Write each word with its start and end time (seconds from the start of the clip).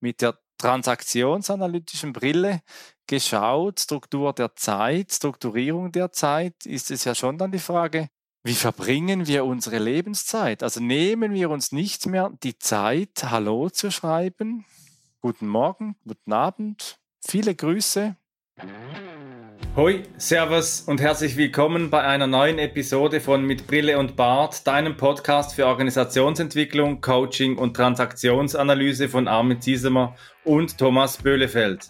mit 0.00 0.22
der 0.22 0.38
transaktionsanalytischen 0.58 2.12
Brille 2.12 2.62
geschaut, 3.06 3.80
Struktur 3.80 4.32
der 4.32 4.56
Zeit, 4.56 5.12
Strukturierung 5.12 5.92
der 5.92 6.12
Zeit, 6.12 6.64
ist 6.64 6.90
es 6.90 7.04
ja 7.04 7.14
schon 7.14 7.38
dann 7.38 7.52
die 7.52 7.58
Frage, 7.58 8.08
wie 8.42 8.54
verbringen 8.54 9.26
wir 9.26 9.44
unsere 9.44 9.78
Lebenszeit? 9.78 10.62
Also 10.62 10.80
nehmen 10.80 11.34
wir 11.34 11.50
uns 11.50 11.72
nicht 11.72 12.06
mehr 12.06 12.32
die 12.42 12.58
Zeit, 12.58 13.24
Hallo 13.24 13.70
zu 13.70 13.90
schreiben, 13.90 14.64
guten 15.20 15.48
Morgen, 15.48 15.96
guten 16.06 16.32
Abend, 16.32 17.00
viele 17.20 17.54
Grüße. 17.54 18.16
Hoi, 19.76 20.04
Servus 20.16 20.80
und 20.80 21.02
herzlich 21.02 21.36
willkommen 21.36 21.90
bei 21.90 22.00
einer 22.00 22.26
neuen 22.26 22.58
Episode 22.58 23.20
von 23.20 23.44
Mit 23.44 23.66
Brille 23.66 23.98
und 23.98 24.16
Bart, 24.16 24.66
deinem 24.66 24.96
Podcast 24.96 25.54
für 25.54 25.66
Organisationsentwicklung, 25.66 27.02
Coaching 27.02 27.58
und 27.58 27.74
Transaktionsanalyse 27.74 29.10
von 29.10 29.28
Armin 29.28 29.60
Ziesemer 29.60 30.16
und 30.44 30.78
Thomas 30.78 31.18
Böhlefeld. 31.18 31.86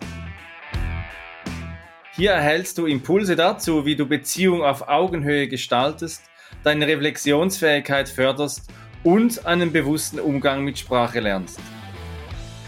Hier 2.17 2.33
erhältst 2.33 2.79
du 2.79 2.87
Impulse 2.87 3.37
dazu, 3.37 3.87
wie 3.87 3.95
du 3.95 4.07
Beziehung 4.07 4.65
auf 4.65 4.89
Augenhöhe 4.89 5.47
gestaltest, 5.47 6.25
deine 6.65 6.89
Reflexionsfähigkeit 6.89 8.09
förderst 8.09 8.69
und 9.05 9.47
einen 9.47 9.71
bewussten 9.71 10.19
Umgang 10.19 10.65
mit 10.65 10.81
Sprache 10.81 11.21
lernst. 11.21 11.61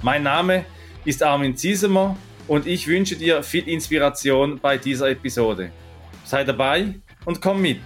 Mein 0.03 0.23
Name 0.23 0.65
ist 1.05 1.25
Armin 1.25 1.57
Ziesemer 1.57 2.17
und 2.49 2.67
ich 2.67 2.89
wünsche 2.89 3.15
dir 3.15 3.43
viel 3.43 3.69
Inspiration 3.69 4.59
bei 4.59 4.79
dieser 4.79 5.11
Episode. 5.11 5.71
Sei 6.25 6.45
dabei 6.45 6.95
und 7.27 7.41
komm 7.41 7.61
mit. 7.61 7.81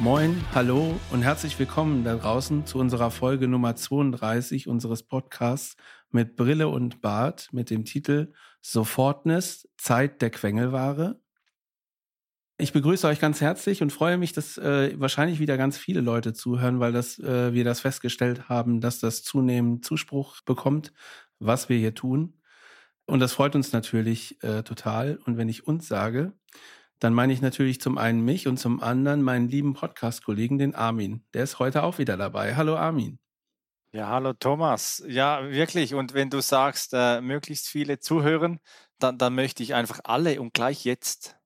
Moin, 0.00 0.42
hallo 0.54 0.98
und 1.10 1.22
herzlich 1.22 1.58
willkommen 1.58 2.04
da 2.04 2.16
draußen 2.16 2.64
zu 2.64 2.78
unserer 2.78 3.10
Folge 3.10 3.48
Nummer 3.48 3.76
32 3.76 4.68
unseres 4.68 5.02
Podcasts 5.02 5.76
mit 6.10 6.36
Brille 6.36 6.68
und 6.68 7.00
Bart 7.02 7.48
mit 7.52 7.68
dem 7.68 7.84
Titel 7.84 8.32
Sofortness, 8.62 9.68
Zeit 9.76 10.22
der 10.22 10.30
Quengelware. 10.30 11.20
Ich 12.60 12.72
begrüße 12.72 13.06
euch 13.06 13.20
ganz 13.20 13.40
herzlich 13.40 13.82
und 13.82 13.92
freue 13.92 14.18
mich, 14.18 14.32
dass 14.32 14.58
äh, 14.58 14.92
wahrscheinlich 14.98 15.38
wieder 15.38 15.56
ganz 15.56 15.78
viele 15.78 16.00
Leute 16.00 16.32
zuhören, 16.32 16.80
weil 16.80 16.92
das, 16.92 17.16
äh, 17.20 17.52
wir 17.52 17.62
das 17.62 17.78
festgestellt 17.78 18.48
haben, 18.48 18.80
dass 18.80 18.98
das 18.98 19.22
zunehmend 19.22 19.84
Zuspruch 19.84 20.40
bekommt, 20.40 20.92
was 21.38 21.68
wir 21.68 21.78
hier 21.78 21.94
tun. 21.94 22.42
Und 23.06 23.20
das 23.20 23.32
freut 23.32 23.54
uns 23.54 23.72
natürlich 23.72 24.42
äh, 24.42 24.64
total. 24.64 25.20
Und 25.24 25.36
wenn 25.36 25.48
ich 25.48 25.68
uns 25.68 25.86
sage, 25.86 26.32
dann 26.98 27.14
meine 27.14 27.32
ich 27.32 27.40
natürlich 27.42 27.80
zum 27.80 27.96
einen 27.96 28.24
mich 28.24 28.48
und 28.48 28.56
zum 28.56 28.82
anderen 28.82 29.22
meinen 29.22 29.48
lieben 29.48 29.74
Podcast-Kollegen, 29.74 30.58
den 30.58 30.74
Armin. 30.74 31.24
Der 31.34 31.44
ist 31.44 31.60
heute 31.60 31.84
auch 31.84 31.98
wieder 31.98 32.16
dabei. 32.16 32.56
Hallo 32.56 32.76
Armin. 32.76 33.20
Ja, 33.92 34.08
hallo 34.08 34.32
Thomas. 34.32 35.00
Ja, 35.06 35.48
wirklich. 35.48 35.94
Und 35.94 36.12
wenn 36.12 36.28
du 36.28 36.40
sagst, 36.42 36.90
äh, 36.92 37.20
möglichst 37.20 37.68
viele 37.68 38.00
zuhören, 38.00 38.58
dann, 38.98 39.16
dann 39.16 39.36
möchte 39.36 39.62
ich 39.62 39.74
einfach 39.74 40.00
alle 40.02 40.40
und 40.40 40.54
gleich 40.54 40.84
jetzt 40.84 41.37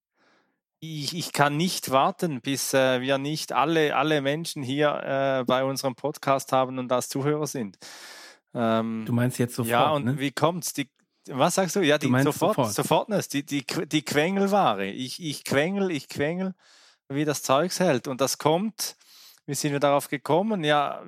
ich, 0.84 1.16
ich 1.16 1.32
kann 1.32 1.56
nicht 1.56 1.92
warten, 1.92 2.40
bis 2.40 2.74
äh, 2.74 3.00
wir 3.00 3.16
nicht 3.16 3.52
alle, 3.52 3.94
alle 3.94 4.20
Menschen 4.20 4.64
hier 4.64 4.88
äh, 5.40 5.44
bei 5.44 5.62
unserem 5.62 5.94
Podcast 5.94 6.50
haben 6.50 6.78
und 6.80 6.90
als 6.90 7.08
Zuhörer 7.08 7.46
sind. 7.46 7.78
Ähm, 8.52 9.04
du 9.06 9.12
meinst 9.12 9.38
jetzt 9.38 9.54
sofort? 9.54 9.70
Ja, 9.70 9.90
und 9.90 10.04
ne? 10.04 10.18
wie 10.18 10.32
kommt's? 10.32 10.72
Die, 10.72 10.90
was 11.28 11.54
sagst 11.54 11.76
du? 11.76 11.80
Ja, 11.82 11.98
die, 11.98 12.08
du 12.08 12.22
sofort, 12.24 12.56
sofort, 12.56 12.72
sofortness, 12.74 13.28
die, 13.28 13.46
die, 13.46 13.64
die 13.64 14.02
Quengelware. 14.02 14.86
Ich, 14.86 15.22
ich 15.22 15.44
quengel, 15.44 15.92
ich 15.92 16.08
quengel, 16.08 16.52
wie 17.08 17.24
das 17.24 17.44
Zeugs 17.44 17.78
hält. 17.78 18.08
Und 18.08 18.20
das 18.20 18.38
kommt, 18.38 18.96
wie 19.46 19.54
sind 19.54 19.70
wir 19.70 19.80
darauf 19.80 20.08
gekommen? 20.08 20.64
Ja, 20.64 21.00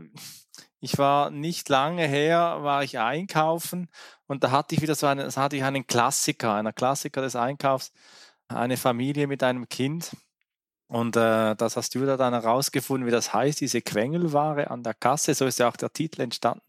ich 0.78 0.98
war 0.98 1.30
nicht 1.30 1.68
lange 1.68 2.06
her, 2.06 2.58
war 2.60 2.84
ich 2.84 3.00
einkaufen 3.00 3.88
und 4.28 4.44
da 4.44 4.52
hatte 4.52 4.76
ich 4.76 4.82
wieder 4.82 4.94
so 4.94 5.08
einen, 5.08 5.34
hatte 5.34 5.56
ich 5.56 5.64
einen 5.64 5.86
Klassiker, 5.86 6.54
einer 6.54 6.72
Klassiker 6.72 7.22
des 7.22 7.34
Einkaufs 7.34 7.90
eine 8.48 8.76
Familie 8.76 9.26
mit 9.26 9.42
einem 9.42 9.68
Kind. 9.68 10.16
Und 10.86 11.16
äh, 11.16 11.54
das 11.56 11.76
hast 11.76 11.94
du 11.94 12.04
da 12.04 12.16
dann 12.16 12.34
herausgefunden, 12.34 13.06
wie 13.06 13.12
das 13.12 13.32
heißt, 13.32 13.60
diese 13.60 13.80
Quengelware 13.80 14.70
an 14.70 14.82
der 14.82 14.94
Kasse. 14.94 15.34
So 15.34 15.46
ist 15.46 15.58
ja 15.58 15.68
auch 15.68 15.76
der 15.76 15.92
Titel 15.92 16.20
entstanden 16.20 16.62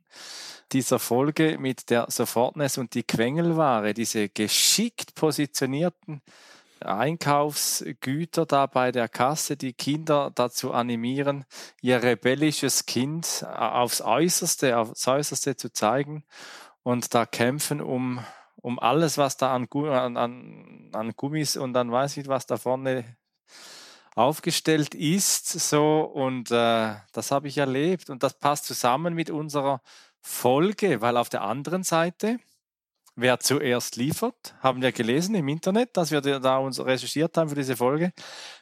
dieser 0.71 0.99
Folge 0.99 1.57
mit 1.59 1.89
der 1.89 2.07
Sofortness 2.09 2.77
und 2.77 2.93
die 2.95 3.03
Quengelware, 3.03 3.93
diese 3.93 4.29
geschickt 4.29 5.15
positionierten 5.15 6.21
Einkaufsgüter 6.81 8.45
da 8.45 8.65
bei 8.65 8.91
der 8.91 9.07
Kasse, 9.07 9.57
die 9.57 9.73
Kinder 9.73 10.31
dazu 10.35 10.73
animieren, 10.73 11.45
ihr 11.81 12.03
rebellisches 12.03 12.85
Kind 12.85 13.43
äh, 13.43 13.45
aufs 13.45 14.01
Äußerste, 14.01 14.77
aufs 14.77 15.07
Äußerste 15.07 15.55
zu 15.55 15.71
zeigen 15.71 16.25
und 16.83 17.13
da 17.13 17.25
kämpfen 17.25 17.81
um 17.81 18.19
um 18.65 18.79
alles, 18.79 19.19
was 19.19 19.37
da 19.37 19.53
an, 19.53 19.67
an, 20.17 20.89
an 20.91 21.11
Gummis 21.15 21.55
und 21.55 21.73
dann 21.73 21.91
weiß 21.91 22.17
ich, 22.17 22.27
was 22.27 22.47
da 22.47 22.57
vorne 22.57 23.05
aufgestellt 24.15 24.95
ist. 24.95 25.47
So, 25.47 26.01
und 26.01 26.49
äh, 26.49 26.95
das 27.13 27.29
habe 27.29 27.47
ich 27.47 27.59
erlebt. 27.59 28.09
Und 28.09 28.23
das 28.23 28.39
passt 28.39 28.65
zusammen 28.65 29.13
mit 29.13 29.29
unserer 29.29 29.81
Folge, 30.19 30.99
weil 31.01 31.15
auf 31.15 31.29
der 31.29 31.43
anderen 31.43 31.83
Seite, 31.83 32.39
wer 33.15 33.39
zuerst 33.39 33.97
liefert, 33.97 34.55
haben 34.61 34.81
wir 34.81 34.91
gelesen 34.91 35.35
im 35.35 35.47
Internet, 35.47 35.95
dass 35.95 36.09
wir 36.09 36.21
da 36.21 36.57
uns 36.57 36.83
recherchiert 36.83 37.37
haben 37.37 37.49
für 37.49 37.55
diese 37.55 37.75
Folge, 37.75 38.13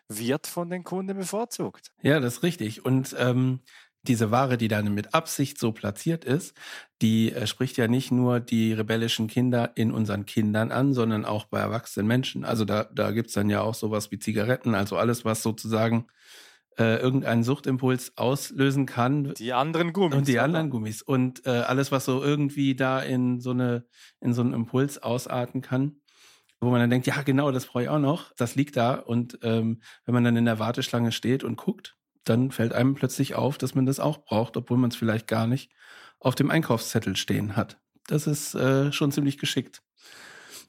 wird 0.10 0.48
von 0.48 0.70
den 0.70 0.84
Kunden 0.84 1.16
bevorzugt. 1.16 1.94
Ja, 2.02 2.20
das 2.20 2.36
ist 2.36 2.44
richtig. 2.44 2.84
Und 2.84 3.16
ähm, 3.18 3.62
diese 4.04 4.32
Ware, 4.32 4.58
die 4.58 4.68
dann 4.68 4.94
mit 4.94 5.14
Absicht 5.14 5.58
so 5.58 5.72
platziert 5.72 6.26
ist, 6.26 6.56
die 7.02 7.32
äh, 7.32 7.48
spricht 7.48 7.78
ja 7.78 7.88
nicht 7.88 8.12
nur 8.12 8.40
die 8.40 8.74
rebellischen 8.74 9.28
Kinder 9.28 9.72
in 9.76 9.92
unseren 9.92 10.26
Kindern 10.26 10.72
an, 10.72 10.94
sondern 10.94 11.26
auch 11.26 11.46
bei 11.46 11.60
erwachsenen 11.60 12.08
Menschen. 12.08 12.44
Also 12.44 12.66
da, 12.66 12.84
da 12.94 13.12
gibt's 13.12 13.34
dann 13.34 13.50
ja 13.50 13.62
auch 13.62 13.76
sowas 13.76 14.12
wie 14.12 14.20
Zigaretten, 14.20 14.76
also 14.76 14.98
alles, 14.98 15.24
was 15.24 15.42
sozusagen 15.42 16.08
äh, 16.78 16.98
irgendeinen 16.98 17.44
Suchtimpuls 17.44 18.18
auslösen 18.18 18.86
kann. 18.86 19.34
Die 19.36 19.54
anderen 19.54 19.94
Gummis. 19.94 20.18
Und 20.18 20.28
die 20.28 20.34
oder? 20.34 20.44
anderen 20.44 20.70
Gummis. 20.70 21.02
Und 21.02 21.46
äh, 21.46 21.50
alles, 21.50 21.92
was 21.92 22.06
so 22.06 22.22
irgendwie 22.22 22.76
da 22.76 23.00
in 23.00 23.40
so 23.40 23.52
eine, 23.52 23.86
in 24.20 24.34
so 24.34 24.42
einen 24.42 24.54
Impuls 24.54 25.02
ausarten 25.02 25.62
kann 25.62 25.98
wo 26.64 26.72
man 26.72 26.80
dann 26.80 26.90
denkt, 26.90 27.08
ja 27.08 27.22
genau, 27.24 27.52
das 27.52 27.66
brauche 27.66 27.84
ich 27.84 27.90
auch 27.90 28.00
noch, 28.00 28.34
das 28.36 28.56
liegt 28.56 28.78
da. 28.78 28.96
Und 28.96 29.38
ähm, 29.44 29.82
wenn 30.06 30.14
man 30.14 30.24
dann 30.24 30.38
in 30.38 30.46
der 30.46 30.60
Warteschlange 30.60 31.12
steht 31.12 31.44
und 31.44 31.58
guckt, 31.58 31.98
dann 32.24 32.52
fällt 32.52 32.74
einem 32.74 32.96
plötzlich 32.96 33.36
auf, 33.36 33.58
dass 33.58 33.76
man 33.76 33.86
das 33.86 34.00
auch 34.00 34.20
braucht, 34.20 34.58
obwohl 34.58 34.78
man 34.78 34.90
es 34.90 34.96
vielleicht 34.96 35.28
gar 35.28 35.48
nicht 35.48 35.72
auf 36.20 36.36
dem 36.36 36.50
Einkaufszettel 36.50 37.16
stehen 37.16 37.56
hat. 37.56 37.78
Das 38.08 38.28
ist 38.28 38.56
äh, 38.56 38.92
schon 38.92 39.12
ziemlich 39.12 39.38
geschickt. 39.38 39.82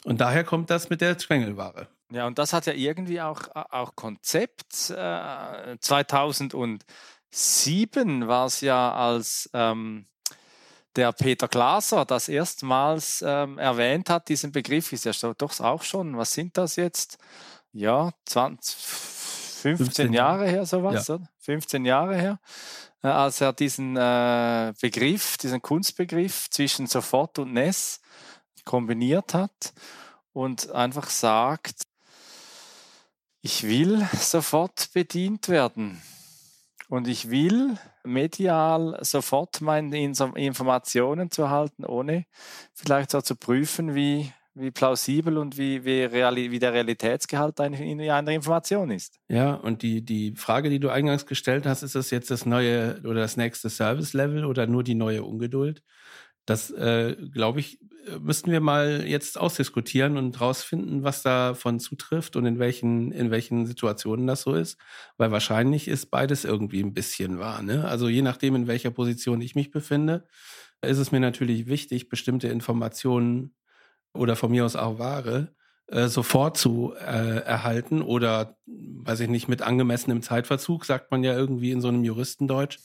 Und 0.05 0.21
daher 0.21 0.45
kommt 0.45 0.71
das 0.71 0.91
mit 0.91 1.01
der 1.01 1.19
Zwängelware. 1.19 1.89
Ja, 2.11 2.27
und 2.27 2.39
das 2.39 2.53
hat 2.53 2.67
ja 2.67 2.75
irgendwie 2.75 3.21
auch, 3.21 3.49
auch 3.55 3.97
Konzept. 3.97 4.91
Äh, 4.91 5.77
2007 5.81 8.29
war 8.29 8.47
es 8.47 8.61
ja, 8.61 8.93
als 8.93 9.51
ähm, 9.55 10.07
der 10.97 11.13
Peter 11.13 11.49
Glaser 11.49 12.05
das 12.05 12.29
erstmals 12.29 13.25
ähm, 13.27 13.59
erwähnt 13.59 14.11
hat, 14.11 14.29
diesen 14.29 14.53
Begriff, 14.53 14.93
ist 14.93 15.07
ja 15.07 15.13
doch 15.37 15.59
auch 15.61 15.83
schon, 15.83 16.17
was 16.17 16.35
sind 16.35 16.57
das 16.57 16.77
jetzt? 16.77 17.19
Ja, 17.73 18.13
20, 18.27 18.77
15, 19.65 19.87
15 19.87 20.13
Jahre 20.13 20.47
her, 20.47 20.67
sowas, 20.67 21.09
ja. 21.09 21.15
oder? 21.15 21.29
15 21.39 21.85
Jahre 21.87 22.17
her, 22.17 22.39
äh, 23.03 23.09
als 23.09 23.41
er 23.41 23.55
diesen 23.55 23.97
äh, 23.97 24.75
Begriff, 24.79 25.39
diesen 25.39 25.63
Kunstbegriff 25.63 26.51
zwischen 26.51 26.87
sofort 26.87 27.39
und 27.39 27.55
Ness 27.55 28.03
kombiniert 28.67 29.33
hat 29.33 29.73
und 30.35 30.71
einfach 30.71 31.09
sagt, 31.09 31.85
ich 33.41 33.63
will 33.63 34.07
sofort 34.19 34.91
bedient 34.93 35.49
werden. 35.49 36.03
Und 36.91 37.09
ich 37.09 37.31
will 37.31 37.79
medial 38.05 38.99
sofort 39.01 39.63
meine 39.63 39.99
Informationen 39.99 41.31
zu 41.31 41.49
halten, 41.49 41.87
ohne 41.87 42.27
vielleicht 42.75 43.13
so 43.13 43.23
zu 43.23 43.35
prüfen, 43.35 43.95
wie, 43.95 44.31
wie 44.55 44.71
plausibel 44.71 45.37
und 45.39 45.59
wie, 45.59 45.85
wie, 45.85 46.05
reali 46.05 46.51
wie 46.51 46.59
der 46.59 46.73
Realitätsgehalt 46.73 47.59
in 47.59 48.01
einer 48.01 48.33
Information 48.33 48.91
ist. 48.91 49.19
Ja, 49.29 49.55
und 49.55 49.83
die, 49.83 50.05
die 50.05 50.35
Frage, 50.37 50.71
die 50.71 50.79
du 50.79 50.91
eingangs 50.91 51.27
gestellt 51.27 51.67
hast, 51.67 51.83
ist 51.83 51.95
das 51.95 52.11
jetzt 52.11 52.31
das 52.31 52.47
neue 52.47 53.01
oder 53.05 53.21
das 53.21 53.37
nächste 53.37 53.69
Service-Level 53.69 54.45
oder 54.45 54.67
nur 54.67 54.85
die 54.85 54.95
neue 54.95 55.25
Ungeduld? 55.25 55.83
Das, 56.47 56.71
äh, 56.71 57.17
glaube 57.33 57.61
ich, 57.61 57.81
müssten 58.21 58.53
wir 58.53 58.61
mal 58.61 59.05
jetzt 59.07 59.39
ausdiskutieren 59.39 60.17
und 60.17 60.41
rausfinden, 60.41 61.03
was 61.03 61.23
davon 61.23 61.81
zutrifft 61.81 62.37
und 62.37 62.47
in 62.47 62.59
welchen, 62.59 63.13
in 63.13 63.31
welchen 63.31 63.67
Situationen 63.67 64.27
das 64.27 64.43
so 64.43 64.55
ist. 64.55 64.79
Weil 65.17 65.31
wahrscheinlich 65.31 65.89
ist 65.89 66.11
beides 66.11 66.45
irgendwie 66.45 66.83
ein 66.83 66.95
bisschen 66.95 67.39
wahr. 67.39 67.63
Ne? 67.63 67.87
Also 67.87 68.09
je 68.09 68.23
nachdem, 68.23 68.57
in 68.57 68.67
welcher 68.67 68.91
Position 68.91 69.41
ich 69.41 69.55
mich 69.55 69.71
befinde, 69.71 70.27
ist 70.83 70.99
es 70.99 71.13
mir 71.13 71.21
natürlich 71.21 71.67
wichtig, 71.67 72.09
bestimmte 72.09 72.49
Informationen 72.49 73.55
oder 74.15 74.37
von 74.37 74.51
mir 74.51 74.65
aus 74.65 74.77
auch 74.77 74.99
Ware 74.99 75.53
äh, 75.89 76.09
sofort 76.09 76.57
zu 76.57 76.95
äh, 76.95 77.41
erhalten 77.41 78.01
oder, 78.01 78.57
weiß 78.67 79.21
ich 79.21 79.29
nicht, 79.29 79.49
mit 79.49 79.63
angemessenem 79.63 80.23
Zeitverzug, 80.23 80.85
sagt 80.87 81.11
man 81.11 81.23
ja 81.23 81.35
irgendwie 81.35 81.73
in 81.73 81.81
so 81.81 81.89
einem 81.89 82.05
Juristendeutsch, 82.05 82.79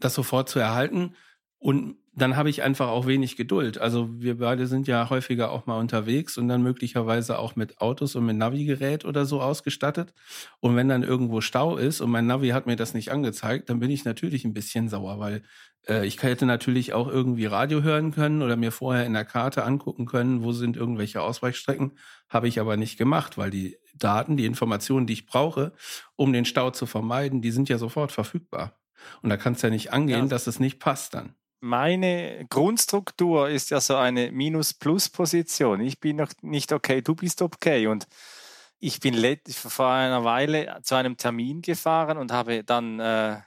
das 0.00 0.14
sofort 0.14 0.48
zu 0.48 0.58
erhalten. 0.58 1.14
Und 1.58 1.96
dann 2.18 2.36
habe 2.36 2.50
ich 2.50 2.62
einfach 2.62 2.88
auch 2.88 3.06
wenig 3.06 3.36
Geduld. 3.36 3.78
Also 3.78 4.08
wir 4.20 4.38
beide 4.38 4.66
sind 4.66 4.88
ja 4.88 5.08
häufiger 5.08 5.50
auch 5.50 5.66
mal 5.66 5.78
unterwegs 5.78 6.36
und 6.36 6.48
dann 6.48 6.62
möglicherweise 6.62 7.38
auch 7.38 7.56
mit 7.56 7.80
Autos 7.80 8.16
und 8.16 8.26
mit 8.26 8.36
Navigerät 8.36 9.04
oder 9.04 9.24
so 9.24 9.40
ausgestattet. 9.40 10.12
Und 10.60 10.76
wenn 10.76 10.88
dann 10.88 11.02
irgendwo 11.02 11.40
Stau 11.40 11.76
ist 11.76 12.00
und 12.00 12.10
mein 12.10 12.26
Navi 12.26 12.48
hat 12.48 12.66
mir 12.66 12.76
das 12.76 12.94
nicht 12.94 13.10
angezeigt, 13.10 13.70
dann 13.70 13.80
bin 13.80 13.90
ich 13.90 14.04
natürlich 14.04 14.44
ein 14.44 14.52
bisschen 14.52 14.88
sauer, 14.88 15.18
weil 15.20 15.42
äh, 15.88 16.06
ich 16.06 16.22
hätte 16.22 16.46
natürlich 16.46 16.92
auch 16.92 17.08
irgendwie 17.08 17.46
Radio 17.46 17.82
hören 17.82 18.12
können 18.12 18.42
oder 18.42 18.56
mir 18.56 18.72
vorher 18.72 19.06
in 19.06 19.12
der 19.12 19.24
Karte 19.24 19.64
angucken 19.64 20.06
können, 20.06 20.42
wo 20.42 20.52
sind 20.52 20.76
irgendwelche 20.76 21.22
Ausweichstrecken. 21.22 21.92
Habe 22.28 22.48
ich 22.48 22.60
aber 22.60 22.76
nicht 22.76 22.98
gemacht, 22.98 23.38
weil 23.38 23.50
die 23.50 23.78
Daten, 23.94 24.36
die 24.36 24.46
Informationen, 24.46 25.06
die 25.06 25.14
ich 25.14 25.26
brauche, 25.26 25.72
um 26.16 26.32
den 26.32 26.44
Stau 26.44 26.70
zu 26.70 26.86
vermeiden, 26.86 27.42
die 27.42 27.50
sind 27.50 27.68
ja 27.68 27.78
sofort 27.78 28.12
verfügbar. 28.12 28.78
Und 29.22 29.30
da 29.30 29.36
kann 29.36 29.52
es 29.52 29.62
ja 29.62 29.70
nicht 29.70 29.92
angehen, 29.92 30.24
ja. 30.24 30.26
dass 30.26 30.48
es 30.48 30.58
nicht 30.58 30.80
passt 30.80 31.14
dann 31.14 31.34
meine 31.60 32.46
Grundstruktur 32.48 33.48
ist 33.48 33.70
ja 33.70 33.80
so 33.80 33.96
eine 33.96 34.30
Minus-Plus-Position. 34.32 35.80
Ich 35.80 36.00
bin 36.00 36.16
noch 36.16 36.30
nicht 36.42 36.72
okay, 36.72 37.02
du 37.02 37.14
bist 37.14 37.42
okay. 37.42 37.86
Und 37.86 38.06
ich 38.80 39.00
bin 39.00 39.14
vor 39.50 39.90
einer 39.90 40.24
Weile 40.24 40.78
zu 40.82 40.94
einem 40.94 41.16
Termin 41.16 41.62
gefahren 41.62 42.18
und 42.18 42.32
habe 42.32 42.64
dann 42.64 43.00
äh, 43.00 43.38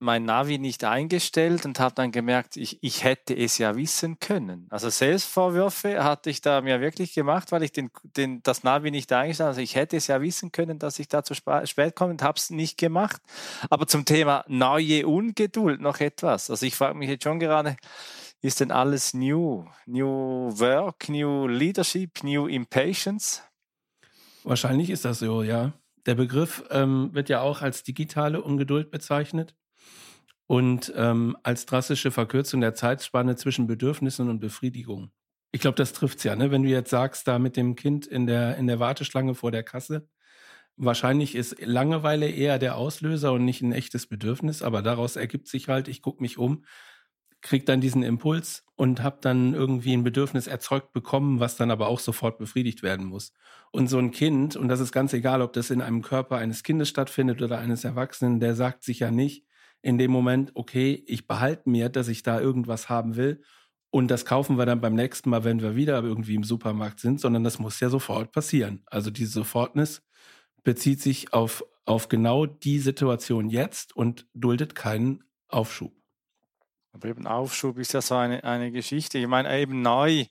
mein 0.00 0.24
Navi 0.24 0.58
nicht 0.58 0.82
eingestellt 0.82 1.66
und 1.66 1.78
habe 1.78 1.94
dann 1.94 2.10
gemerkt, 2.10 2.56
ich, 2.56 2.78
ich 2.82 3.04
hätte 3.04 3.36
es 3.36 3.58
ja 3.58 3.76
wissen 3.76 4.18
können. 4.18 4.66
Also 4.70 4.88
Selbstvorwürfe 4.88 6.02
hatte 6.02 6.30
ich 6.30 6.40
da 6.40 6.62
mir 6.62 6.80
wirklich 6.80 7.12
gemacht, 7.12 7.52
weil 7.52 7.62
ich 7.62 7.72
den, 7.72 7.90
den, 8.02 8.42
das 8.42 8.62
Navi 8.62 8.90
nicht 8.90 9.12
eingestellt 9.12 9.40
habe. 9.40 9.48
Also 9.50 9.60
ich 9.60 9.74
hätte 9.76 9.98
es 9.98 10.06
ja 10.06 10.20
wissen 10.22 10.52
können, 10.52 10.78
dass 10.78 10.98
ich 10.98 11.08
da 11.08 11.22
zu 11.22 11.34
spät 11.34 11.94
komme 11.94 12.12
und 12.12 12.22
habe 12.22 12.38
es 12.38 12.48
nicht 12.48 12.78
gemacht. 12.78 13.20
Aber 13.68 13.86
zum 13.86 14.06
Thema 14.06 14.44
neue 14.48 15.06
Ungeduld 15.06 15.82
noch 15.82 16.00
etwas. 16.00 16.50
Also 16.50 16.64
ich 16.64 16.74
frage 16.74 16.96
mich 16.96 17.10
jetzt 17.10 17.24
schon 17.24 17.38
gerade, 17.38 17.76
ist 18.40 18.60
denn 18.60 18.70
alles 18.72 19.12
new? 19.12 19.66
New 19.84 20.50
Work, 20.58 21.10
New 21.10 21.46
Leadership, 21.46 22.24
New 22.24 22.46
Impatience? 22.46 23.42
Wahrscheinlich 24.44 24.88
ist 24.88 25.04
das 25.04 25.18
so, 25.18 25.42
ja. 25.42 25.74
Der 26.06 26.14
Begriff 26.14 26.64
ähm, 26.70 27.10
wird 27.12 27.28
ja 27.28 27.42
auch 27.42 27.60
als 27.60 27.82
digitale 27.82 28.40
Ungeduld 28.40 28.90
bezeichnet 28.90 29.54
und 30.50 30.92
ähm, 30.96 31.36
als 31.44 31.64
drastische 31.64 32.10
Verkürzung 32.10 32.60
der 32.60 32.74
Zeitspanne 32.74 33.36
zwischen 33.36 33.68
Bedürfnissen 33.68 34.28
und 34.28 34.40
Befriedigung. 34.40 35.12
Ich 35.52 35.60
glaube, 35.60 35.76
das 35.76 35.92
trifft's 35.92 36.24
ja, 36.24 36.34
ne? 36.34 36.50
Wenn 36.50 36.64
du 36.64 36.68
jetzt 36.68 36.90
sagst, 36.90 37.28
da 37.28 37.38
mit 37.38 37.56
dem 37.56 37.76
Kind 37.76 38.04
in 38.04 38.26
der, 38.26 38.56
in 38.56 38.66
der 38.66 38.80
Warteschlange 38.80 39.36
vor 39.36 39.52
der 39.52 39.62
Kasse, 39.62 40.08
wahrscheinlich 40.76 41.36
ist 41.36 41.64
Langeweile 41.64 42.28
eher 42.28 42.58
der 42.58 42.74
Auslöser 42.74 43.32
und 43.32 43.44
nicht 43.44 43.62
ein 43.62 43.70
echtes 43.70 44.08
Bedürfnis, 44.08 44.60
aber 44.60 44.82
daraus 44.82 45.14
ergibt 45.14 45.46
sich 45.46 45.68
halt, 45.68 45.86
ich 45.86 46.02
gucke 46.02 46.20
mich 46.20 46.36
um, 46.36 46.64
krieg 47.42 47.64
dann 47.64 47.80
diesen 47.80 48.02
Impuls 48.02 48.64
und 48.74 49.04
habe 49.04 49.18
dann 49.20 49.54
irgendwie 49.54 49.92
ein 49.92 50.02
Bedürfnis 50.02 50.48
erzeugt 50.48 50.92
bekommen, 50.92 51.38
was 51.38 51.54
dann 51.54 51.70
aber 51.70 51.86
auch 51.86 52.00
sofort 52.00 52.38
befriedigt 52.38 52.82
werden 52.82 53.06
muss. 53.06 53.32
Und 53.70 53.86
so 53.86 53.98
ein 53.98 54.10
Kind, 54.10 54.56
und 54.56 54.66
das 54.66 54.80
ist 54.80 54.90
ganz 54.90 55.12
egal, 55.12 55.42
ob 55.42 55.52
das 55.52 55.70
in 55.70 55.80
einem 55.80 56.02
Körper 56.02 56.38
eines 56.38 56.64
Kindes 56.64 56.88
stattfindet 56.88 57.40
oder 57.40 57.60
eines 57.60 57.84
Erwachsenen, 57.84 58.40
der 58.40 58.56
sagt 58.56 58.82
sich 58.82 58.98
ja 58.98 59.12
nicht, 59.12 59.44
in 59.82 59.98
dem 59.98 60.10
Moment, 60.10 60.52
okay, 60.54 61.02
ich 61.06 61.26
behalte 61.26 61.68
mir, 61.70 61.88
dass 61.88 62.08
ich 62.08 62.22
da 62.22 62.40
irgendwas 62.40 62.88
haben 62.88 63.16
will 63.16 63.42
und 63.90 64.08
das 64.08 64.24
kaufen 64.24 64.56
wir 64.56 64.66
dann 64.66 64.80
beim 64.80 64.94
nächsten 64.94 65.30
Mal, 65.30 65.42
wenn 65.44 65.60
wir 65.60 65.74
wieder 65.74 66.02
irgendwie 66.02 66.36
im 66.36 66.44
Supermarkt 66.44 67.00
sind, 67.00 67.20
sondern 67.20 67.42
das 67.42 67.58
muss 67.58 67.80
ja 67.80 67.88
sofort 67.88 68.30
passieren. 68.32 68.82
Also 68.86 69.10
diese 69.10 69.32
Sofortnis 69.32 70.02
bezieht 70.62 71.00
sich 71.00 71.32
auf, 71.32 71.64
auf 71.86 72.08
genau 72.08 72.46
die 72.46 72.78
Situation 72.78 73.50
jetzt 73.50 73.96
und 73.96 74.26
duldet 74.32 74.74
keinen 74.76 75.24
Aufschub. 75.48 75.92
Aber 76.92 77.08
eben 77.08 77.26
Aufschub 77.26 77.78
ist 77.78 77.92
ja 77.92 78.00
so 78.00 78.14
eine, 78.14 78.44
eine 78.44 78.70
Geschichte. 78.70 79.18
Ich 79.18 79.26
meine, 79.26 79.58
eben 79.58 79.82
neu 79.82 80.26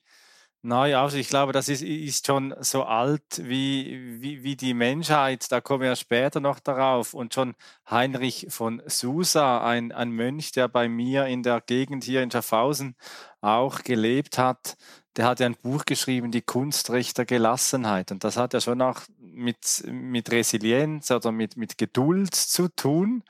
neu 0.62 0.96
aus. 0.98 1.14
Ich 1.14 1.30
glaube, 1.30 1.54
das 1.54 1.70
ist, 1.70 1.82
ist 1.82 2.28
schon 2.28 2.54
so 2.60 2.84
alt 2.84 3.42
wie, 3.42 4.22
wie, 4.22 4.44
wie 4.44 4.56
die 4.56 4.74
Menschheit. 4.74 5.52
Da 5.52 5.62
kommen 5.62 5.84
wir 5.84 5.96
später 5.96 6.40
noch 6.40 6.60
darauf. 6.60 7.14
Und 7.14 7.34
schon 7.34 7.56
Heinrich 7.90 8.48
von 8.50 8.82
Susa, 8.86 9.64
ein, 9.64 9.92
ein 9.92 10.12
Mönch, 10.12 10.52
der 10.52 10.68
bei 10.68 10.90
mir 10.90 11.26
in 11.28 11.44
der 11.44 11.62
Gegend 11.62 12.04
hier 12.04 12.24
in 12.24 12.32
Schaffhausen 12.32 12.96
auch 13.42 13.84
gelebt 13.84 14.38
hat, 14.38 14.76
der 15.16 15.26
hat 15.26 15.40
ja 15.40 15.46
ein 15.46 15.56
Buch 15.56 15.86
geschrieben, 15.86 16.32
Die 16.32 16.42
Kunstrecht 16.42 17.18
der 17.18 17.26
Gelassenheit. 17.26 18.12
Und 18.12 18.24
das 18.24 18.38
hat 18.38 18.54
ja 18.54 18.62
schon 18.62 18.82
auch 18.82 19.02
mit, 19.18 19.84
mit 19.86 20.32
Resilienz 20.32 21.12
oder 21.12 21.32
mit, 21.32 21.58
mit 21.58 21.78
Geduld 21.78 22.36
zu 22.36 22.68
tun. 22.70 23.24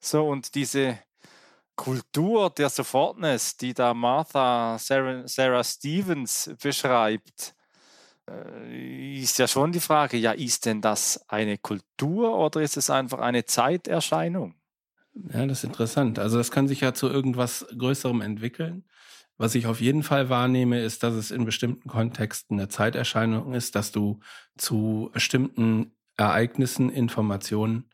So, 0.00 0.26
und 0.28 0.54
diese, 0.54 0.98
Kultur 1.78 2.50
der 2.50 2.70
Sofortness, 2.70 3.56
die 3.56 3.72
da 3.72 3.94
Martha 3.94 4.76
Sarah, 4.78 5.26
Sarah 5.28 5.62
Stevens 5.62 6.50
beschreibt, 6.60 7.54
äh, 8.28 9.20
ist 9.20 9.38
ja 9.38 9.46
schon 9.46 9.70
die 9.70 9.80
Frage, 9.80 10.16
ja, 10.16 10.32
ist 10.32 10.66
denn 10.66 10.80
das 10.80 11.24
eine 11.28 11.56
Kultur 11.56 12.36
oder 12.36 12.60
ist 12.60 12.76
es 12.76 12.90
einfach 12.90 13.20
eine 13.20 13.44
Zeiterscheinung? 13.44 14.56
Ja, 15.32 15.46
das 15.46 15.58
ist 15.58 15.64
interessant. 15.64 16.18
Also 16.18 16.36
das 16.36 16.50
kann 16.50 16.66
sich 16.66 16.80
ja 16.80 16.94
zu 16.94 17.08
irgendwas 17.08 17.64
Größerem 17.76 18.22
entwickeln. 18.22 18.84
Was 19.36 19.54
ich 19.54 19.66
auf 19.66 19.80
jeden 19.80 20.02
Fall 20.02 20.28
wahrnehme, 20.28 20.80
ist, 20.80 21.04
dass 21.04 21.14
es 21.14 21.30
in 21.30 21.44
bestimmten 21.44 21.88
Kontexten 21.88 22.58
eine 22.58 22.68
Zeiterscheinung 22.68 23.54
ist, 23.54 23.76
dass 23.76 23.92
du 23.92 24.18
zu 24.56 25.10
bestimmten 25.12 25.92
Ereignissen 26.16 26.90
Informationen 26.90 27.88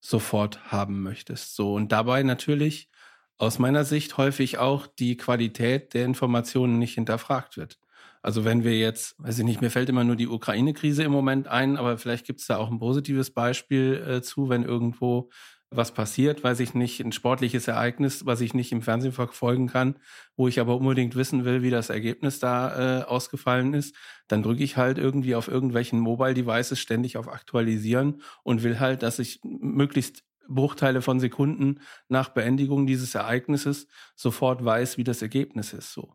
sofort 0.00 0.72
haben 0.72 1.04
möchtest. 1.04 1.54
So 1.54 1.74
und 1.74 1.92
dabei 1.92 2.24
natürlich 2.24 2.90
aus 3.40 3.58
meiner 3.58 3.84
Sicht 3.84 4.18
häufig 4.18 4.58
auch 4.58 4.86
die 4.86 5.16
Qualität 5.16 5.94
der 5.94 6.04
Informationen 6.04 6.78
nicht 6.78 6.94
hinterfragt 6.94 7.56
wird. 7.56 7.78
Also 8.22 8.44
wenn 8.44 8.64
wir 8.64 8.78
jetzt, 8.78 9.14
weiß 9.18 9.38
ich 9.38 9.44
nicht, 9.46 9.62
mir 9.62 9.70
fällt 9.70 9.88
immer 9.88 10.04
nur 10.04 10.16
die 10.16 10.28
Ukraine-Krise 10.28 11.04
im 11.04 11.12
Moment 11.12 11.48
ein, 11.48 11.78
aber 11.78 11.96
vielleicht 11.96 12.26
gibt 12.26 12.40
es 12.40 12.46
da 12.46 12.58
auch 12.58 12.70
ein 12.70 12.78
positives 12.78 13.30
Beispiel 13.30 13.94
äh, 14.06 14.20
zu, 14.20 14.50
wenn 14.50 14.62
irgendwo 14.62 15.30
was 15.70 15.94
passiert, 15.94 16.44
weiß 16.44 16.60
ich 16.60 16.74
nicht, 16.74 17.00
ein 17.00 17.12
sportliches 17.12 17.66
Ereignis, 17.66 18.26
was 18.26 18.42
ich 18.42 18.52
nicht 18.52 18.72
im 18.72 18.82
Fernsehen 18.82 19.12
verfolgen 19.12 19.68
kann, 19.68 19.94
wo 20.36 20.46
ich 20.46 20.60
aber 20.60 20.76
unbedingt 20.76 21.14
wissen 21.14 21.44
will, 21.46 21.62
wie 21.62 21.70
das 21.70 21.88
Ergebnis 21.88 22.40
da 22.40 23.00
äh, 23.00 23.04
ausgefallen 23.04 23.72
ist, 23.72 23.94
dann 24.28 24.42
drücke 24.42 24.64
ich 24.64 24.76
halt 24.76 24.98
irgendwie 24.98 25.34
auf 25.34 25.48
irgendwelchen 25.48 26.00
Mobile 26.00 26.34
Devices 26.34 26.78
ständig 26.78 27.16
auf 27.16 27.28
Aktualisieren 27.28 28.20
und 28.42 28.64
will 28.64 28.80
halt, 28.80 29.02
dass 29.02 29.18
ich 29.18 29.40
möglichst 29.44 30.24
Bruchteile 30.48 31.02
von 31.02 31.20
Sekunden 31.20 31.80
nach 32.08 32.30
Beendigung 32.30 32.86
dieses 32.86 33.14
Ereignisses 33.14 33.86
sofort 34.16 34.64
weiß, 34.64 34.98
wie 34.98 35.04
das 35.04 35.22
Ergebnis 35.22 35.72
ist. 35.72 35.92
So. 35.92 36.14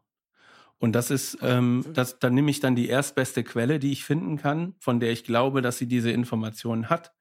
Und 0.78 0.94
das 0.94 1.10
ist, 1.12 1.38
ähm, 1.42 1.86
das, 1.94 2.20
dann 2.20 2.34
nehme 2.34 2.52
ich 2.52 2.60
dann 2.60 2.76
die 2.76 2.90
erstbeste 2.90 3.44
Quelle, 3.44 3.80
die 3.80 3.92
ich 3.92 4.04
finden 4.04 4.38
kann, 4.38 4.76
von 4.80 5.00
der 5.00 5.12
ich 5.12 5.24
glaube, 5.24 5.62
dass 5.62 5.78
sie 5.78 5.88
diese 5.88 6.12
Informationen 6.12 6.90
hat 6.90 7.14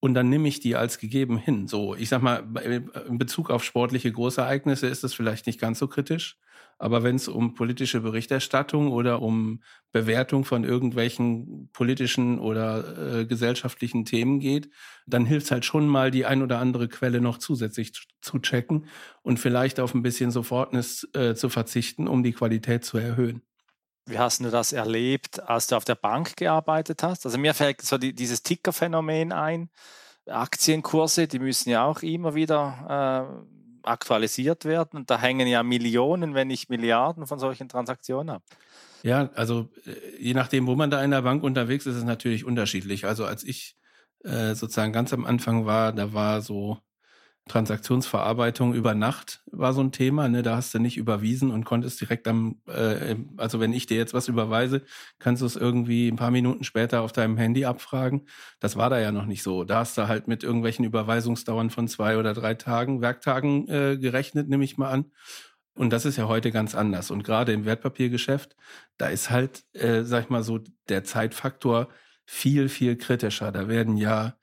und 0.00 0.14
dann 0.14 0.28
nehme 0.28 0.48
ich 0.48 0.60
die 0.60 0.76
als 0.76 0.98
gegeben 0.98 1.38
hin. 1.38 1.66
So, 1.66 1.94
ich 1.94 2.08
sag 2.08 2.22
mal, 2.22 2.44
in 3.08 3.18
Bezug 3.18 3.50
auf 3.50 3.64
sportliche 3.64 4.12
Großereignisse 4.12 4.86
ist 4.86 5.04
es 5.04 5.14
vielleicht 5.14 5.46
nicht 5.46 5.60
ganz 5.60 5.78
so 5.78 5.88
kritisch, 5.88 6.38
aber 6.78 7.02
wenn 7.02 7.16
es 7.16 7.28
um 7.28 7.54
politische 7.54 8.00
Berichterstattung 8.00 8.90
oder 8.92 9.20
um 9.20 9.62
Bewertung 9.92 10.44
von 10.44 10.64
irgendwelchen 10.64 11.70
politischen 11.72 12.38
oder 12.38 13.20
äh, 13.20 13.26
gesellschaftlichen 13.26 14.04
Themen 14.04 14.38
geht, 14.38 14.70
dann 15.06 15.26
hilft 15.26 15.46
es 15.46 15.50
halt 15.50 15.64
schon 15.64 15.88
mal, 15.88 16.10
die 16.10 16.24
ein 16.24 16.42
oder 16.42 16.60
andere 16.60 16.88
Quelle 16.88 17.20
noch 17.20 17.38
zusätzlich 17.38 17.92
zu 18.20 18.38
checken 18.38 18.86
und 19.22 19.40
vielleicht 19.40 19.80
auf 19.80 19.94
ein 19.94 20.02
bisschen 20.02 20.30
Sofortnis 20.30 21.08
äh, 21.14 21.34
zu 21.34 21.48
verzichten, 21.48 22.06
um 22.06 22.22
die 22.22 22.32
Qualität 22.32 22.84
zu 22.84 22.98
erhöhen. 22.98 23.42
Wie 24.06 24.18
hast 24.18 24.40
du 24.40 24.50
das 24.50 24.72
erlebt, 24.72 25.42
als 25.42 25.66
du 25.66 25.76
auf 25.76 25.84
der 25.84 25.96
Bank 25.96 26.36
gearbeitet 26.36 27.02
hast? 27.02 27.26
Also 27.26 27.36
mir 27.36 27.52
fällt 27.52 27.82
so 27.82 27.98
die, 27.98 28.14
dieses 28.14 28.42
Ticker-Phänomen 28.42 29.32
ein. 29.32 29.68
Aktienkurse, 30.26 31.26
die 31.26 31.38
müssen 31.38 31.70
ja 31.70 31.84
auch 31.84 32.02
immer 32.02 32.34
wieder 32.34 33.40
äh, 33.44 33.57
aktualisiert 33.82 34.64
werden. 34.64 34.98
Und 34.98 35.10
da 35.10 35.18
hängen 35.20 35.46
ja 35.46 35.62
Millionen, 35.62 36.34
wenn 36.34 36.48
nicht 36.48 36.70
Milliarden 36.70 37.26
von 37.26 37.38
solchen 37.38 37.68
Transaktionen 37.68 38.36
ab. 38.36 38.42
Ja, 39.02 39.30
also 39.34 39.68
äh, 39.86 39.92
je 40.18 40.34
nachdem, 40.34 40.66
wo 40.66 40.74
man 40.74 40.90
da 40.90 41.02
in 41.02 41.10
der 41.10 41.22
Bank 41.22 41.42
unterwegs 41.42 41.86
ist, 41.86 41.92
ist 41.92 41.98
es 41.98 42.04
natürlich 42.04 42.44
unterschiedlich. 42.44 43.06
Also 43.06 43.24
als 43.24 43.44
ich 43.44 43.76
äh, 44.24 44.54
sozusagen 44.54 44.92
ganz 44.92 45.12
am 45.12 45.24
Anfang 45.24 45.66
war, 45.66 45.92
da 45.92 46.12
war 46.12 46.40
so 46.42 46.78
Transaktionsverarbeitung 47.48 48.74
über 48.74 48.94
Nacht 48.94 49.42
war 49.50 49.72
so 49.72 49.80
ein 49.80 49.92
Thema. 49.92 50.28
Ne? 50.28 50.42
Da 50.42 50.56
hast 50.56 50.72
du 50.74 50.78
nicht 50.78 50.96
überwiesen 50.96 51.50
und 51.50 51.64
konntest 51.64 52.00
direkt 52.00 52.28
am, 52.28 52.60
äh, 52.66 53.16
also 53.36 53.60
wenn 53.60 53.72
ich 53.72 53.86
dir 53.86 53.96
jetzt 53.96 54.14
was 54.14 54.28
überweise, 54.28 54.82
kannst 55.18 55.42
du 55.42 55.46
es 55.46 55.56
irgendwie 55.56 56.08
ein 56.08 56.16
paar 56.16 56.30
Minuten 56.30 56.64
später 56.64 57.02
auf 57.02 57.12
deinem 57.12 57.36
Handy 57.36 57.64
abfragen. 57.64 58.28
Das 58.60 58.76
war 58.76 58.90
da 58.90 59.00
ja 59.00 59.10
noch 59.10 59.26
nicht 59.26 59.42
so. 59.42 59.64
Da 59.64 59.80
hast 59.80 59.98
du 59.98 60.06
halt 60.06 60.28
mit 60.28 60.44
irgendwelchen 60.44 60.84
Überweisungsdauern 60.84 61.70
von 61.70 61.88
zwei 61.88 62.18
oder 62.18 62.34
drei 62.34 62.54
Tagen, 62.54 63.00
Werktagen 63.00 63.66
äh, 63.68 63.96
gerechnet, 63.98 64.48
nehme 64.48 64.64
ich 64.64 64.78
mal 64.78 64.90
an. 64.90 65.06
Und 65.74 65.92
das 65.92 66.04
ist 66.04 66.16
ja 66.16 66.26
heute 66.28 66.50
ganz 66.50 66.74
anders. 66.74 67.10
Und 67.10 67.22
gerade 67.22 67.52
im 67.52 67.64
Wertpapiergeschäft, 67.64 68.56
da 68.96 69.06
ist 69.08 69.30
halt, 69.30 69.64
äh, 69.74 70.02
sag 70.02 70.24
ich 70.24 70.30
mal 70.30 70.42
so, 70.42 70.58
der 70.88 71.04
Zeitfaktor 71.04 71.88
viel, 72.26 72.68
viel 72.68 72.96
kritischer. 72.96 73.52
Da 73.52 73.68
werden 73.68 73.96
ja 73.96 74.34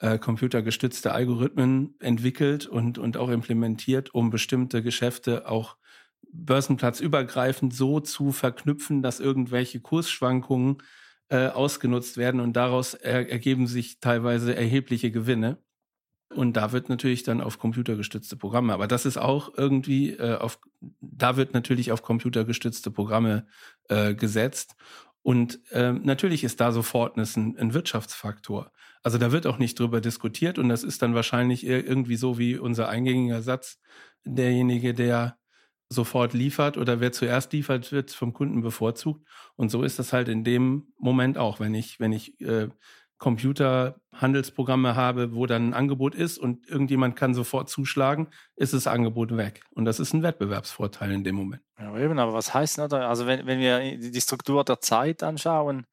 äh, 0.00 0.18
computergestützte 0.18 1.12
Algorithmen 1.12 1.94
entwickelt 2.00 2.66
und, 2.66 2.98
und 2.98 3.16
auch 3.16 3.30
implementiert, 3.30 4.14
um 4.14 4.30
bestimmte 4.30 4.82
Geschäfte 4.82 5.48
auch 5.48 5.76
börsenplatzübergreifend 6.32 7.74
so 7.74 8.00
zu 8.00 8.32
verknüpfen, 8.32 9.02
dass 9.02 9.20
irgendwelche 9.20 9.80
Kursschwankungen 9.80 10.78
äh, 11.28 11.48
ausgenutzt 11.48 12.18
werden 12.18 12.40
und 12.40 12.54
daraus 12.54 12.94
er, 12.94 13.30
ergeben 13.30 13.66
sich 13.66 14.00
teilweise 14.00 14.54
erhebliche 14.54 15.10
Gewinne. 15.10 15.58
Und 16.34 16.56
da 16.56 16.72
wird 16.72 16.88
natürlich 16.88 17.22
dann 17.22 17.40
auf 17.40 17.58
computergestützte 17.58 18.36
Programme, 18.36 18.74
aber 18.74 18.88
das 18.88 19.06
ist 19.06 19.16
auch 19.16 19.56
irgendwie 19.56 20.10
äh, 20.10 20.36
auf, 20.36 20.58
da 21.00 21.36
wird 21.36 21.54
natürlich 21.54 21.92
auf 21.92 22.02
computergestützte 22.02 22.90
Programme 22.90 23.46
äh, 23.88 24.14
gesetzt. 24.14 24.74
Und 25.26 25.58
äh, 25.72 25.90
natürlich 25.90 26.44
ist 26.44 26.60
da 26.60 26.70
sofort 26.70 27.16
ein, 27.16 27.56
ein 27.58 27.74
Wirtschaftsfaktor. 27.74 28.70
Also 29.02 29.18
da 29.18 29.32
wird 29.32 29.48
auch 29.48 29.58
nicht 29.58 29.76
drüber 29.76 30.00
diskutiert 30.00 30.56
und 30.56 30.68
das 30.68 30.84
ist 30.84 31.02
dann 31.02 31.16
wahrscheinlich 31.16 31.66
irgendwie 31.66 32.14
so 32.14 32.38
wie 32.38 32.56
unser 32.56 32.88
eingängiger 32.88 33.42
Satz, 33.42 33.80
derjenige, 34.24 34.94
der 34.94 35.36
sofort 35.88 36.32
liefert 36.32 36.76
oder 36.76 37.00
wer 37.00 37.10
zuerst 37.10 37.52
liefert, 37.52 37.90
wird 37.90 38.12
vom 38.12 38.34
Kunden 38.34 38.62
bevorzugt. 38.62 39.26
Und 39.56 39.68
so 39.70 39.82
ist 39.82 39.98
das 39.98 40.12
halt 40.12 40.28
in 40.28 40.44
dem 40.44 40.92
Moment 40.96 41.38
auch, 41.38 41.58
wenn 41.58 41.74
ich, 41.74 41.98
wenn 41.98 42.12
ich 42.12 42.40
äh, 42.40 42.68
Computerhandelsprogramme 43.18 44.94
habe, 44.94 45.34
wo 45.34 45.46
dann 45.46 45.70
ein 45.70 45.74
Angebot 45.74 46.14
ist 46.14 46.38
und 46.38 46.68
irgendjemand 46.68 47.16
kann 47.16 47.34
sofort 47.34 47.70
zuschlagen, 47.70 48.28
ist 48.56 48.74
das 48.74 48.86
Angebot 48.86 49.36
weg. 49.36 49.62
Und 49.70 49.86
das 49.86 50.00
ist 50.00 50.12
ein 50.12 50.22
Wettbewerbsvorteil 50.22 51.12
in 51.12 51.24
dem 51.24 51.36
Moment. 51.36 51.62
Ja, 51.78 51.96
eben, 51.98 52.18
aber 52.18 52.34
was 52.34 52.52
heißt 52.52 52.78
das? 52.78 52.92
Also 52.92 53.26
wenn, 53.26 53.46
wenn 53.46 53.58
wir 53.58 53.98
die 53.98 54.20
Struktur 54.20 54.64
der 54.64 54.80
Zeit 54.80 55.22
anschauen, 55.22 55.86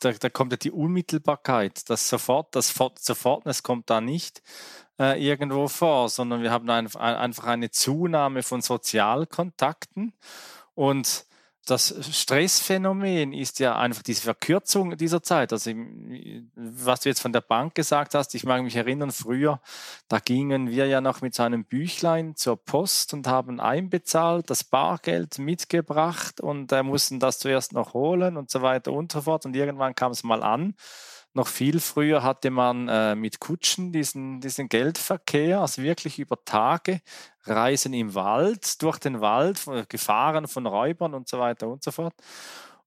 da, 0.00 0.12
da 0.12 0.28
kommt 0.28 0.52
ja 0.52 0.58
die 0.58 0.70
Unmittelbarkeit, 0.70 1.88
das 1.88 2.08
sofort, 2.08 2.54
das 2.54 2.74
Sofortness 3.00 3.62
kommt 3.62 3.88
da 3.88 4.00
nicht 4.00 4.42
äh, 4.98 5.22
irgendwo 5.22 5.68
vor, 5.68 6.08
sondern 6.08 6.42
wir 6.42 6.50
haben 6.50 6.68
ein, 6.68 6.94
einfach 6.94 7.44
eine 7.44 7.70
Zunahme 7.70 8.42
von 8.42 8.60
Sozialkontakten 8.60 10.12
und 10.74 11.24
das 11.66 11.94
Stressphänomen 12.12 13.32
ist 13.32 13.58
ja 13.58 13.76
einfach 13.76 14.02
diese 14.02 14.22
Verkürzung 14.22 14.96
dieser 14.96 15.22
Zeit. 15.22 15.52
Also, 15.52 15.72
was 16.54 17.00
du 17.00 17.08
jetzt 17.08 17.20
von 17.20 17.32
der 17.32 17.40
Bank 17.40 17.74
gesagt 17.74 18.14
hast, 18.14 18.34
ich 18.36 18.44
mag 18.44 18.62
mich 18.62 18.76
erinnern, 18.76 19.10
früher, 19.10 19.60
da 20.08 20.20
gingen 20.20 20.70
wir 20.70 20.86
ja 20.86 21.00
noch 21.00 21.22
mit 21.22 21.34
so 21.34 21.42
einem 21.42 21.64
Büchlein 21.64 22.36
zur 22.36 22.56
Post 22.56 23.14
und 23.14 23.26
haben 23.26 23.58
einbezahlt, 23.58 24.48
das 24.48 24.62
Bargeld 24.62 25.38
mitgebracht 25.38 26.40
und 26.40 26.70
äh, 26.70 26.84
mussten 26.84 27.18
das 27.18 27.40
zuerst 27.40 27.72
noch 27.72 27.94
holen 27.94 28.36
und 28.36 28.48
so 28.48 28.62
weiter 28.62 28.92
und 28.92 29.10
so 29.10 29.22
fort. 29.22 29.44
Und 29.44 29.56
irgendwann 29.56 29.96
kam 29.96 30.12
es 30.12 30.22
mal 30.22 30.44
an 30.44 30.74
noch 31.36 31.48
viel 31.48 31.80
früher 31.80 32.22
hatte 32.22 32.50
man 32.50 32.88
äh, 32.88 33.14
mit 33.14 33.40
Kutschen 33.40 33.92
diesen, 33.92 34.40
diesen 34.40 34.68
Geldverkehr, 34.68 35.60
also 35.60 35.82
wirklich 35.82 36.18
über 36.18 36.42
Tage 36.44 37.02
Reisen 37.44 37.92
im 37.92 38.14
Wald, 38.14 38.82
durch 38.82 38.98
den 38.98 39.20
Wald, 39.20 39.60
gefahren 39.88 40.48
von 40.48 40.66
Räubern 40.66 41.14
und 41.14 41.28
so 41.28 41.38
weiter 41.38 41.68
und 41.68 41.84
so 41.84 41.90
fort. 41.90 42.14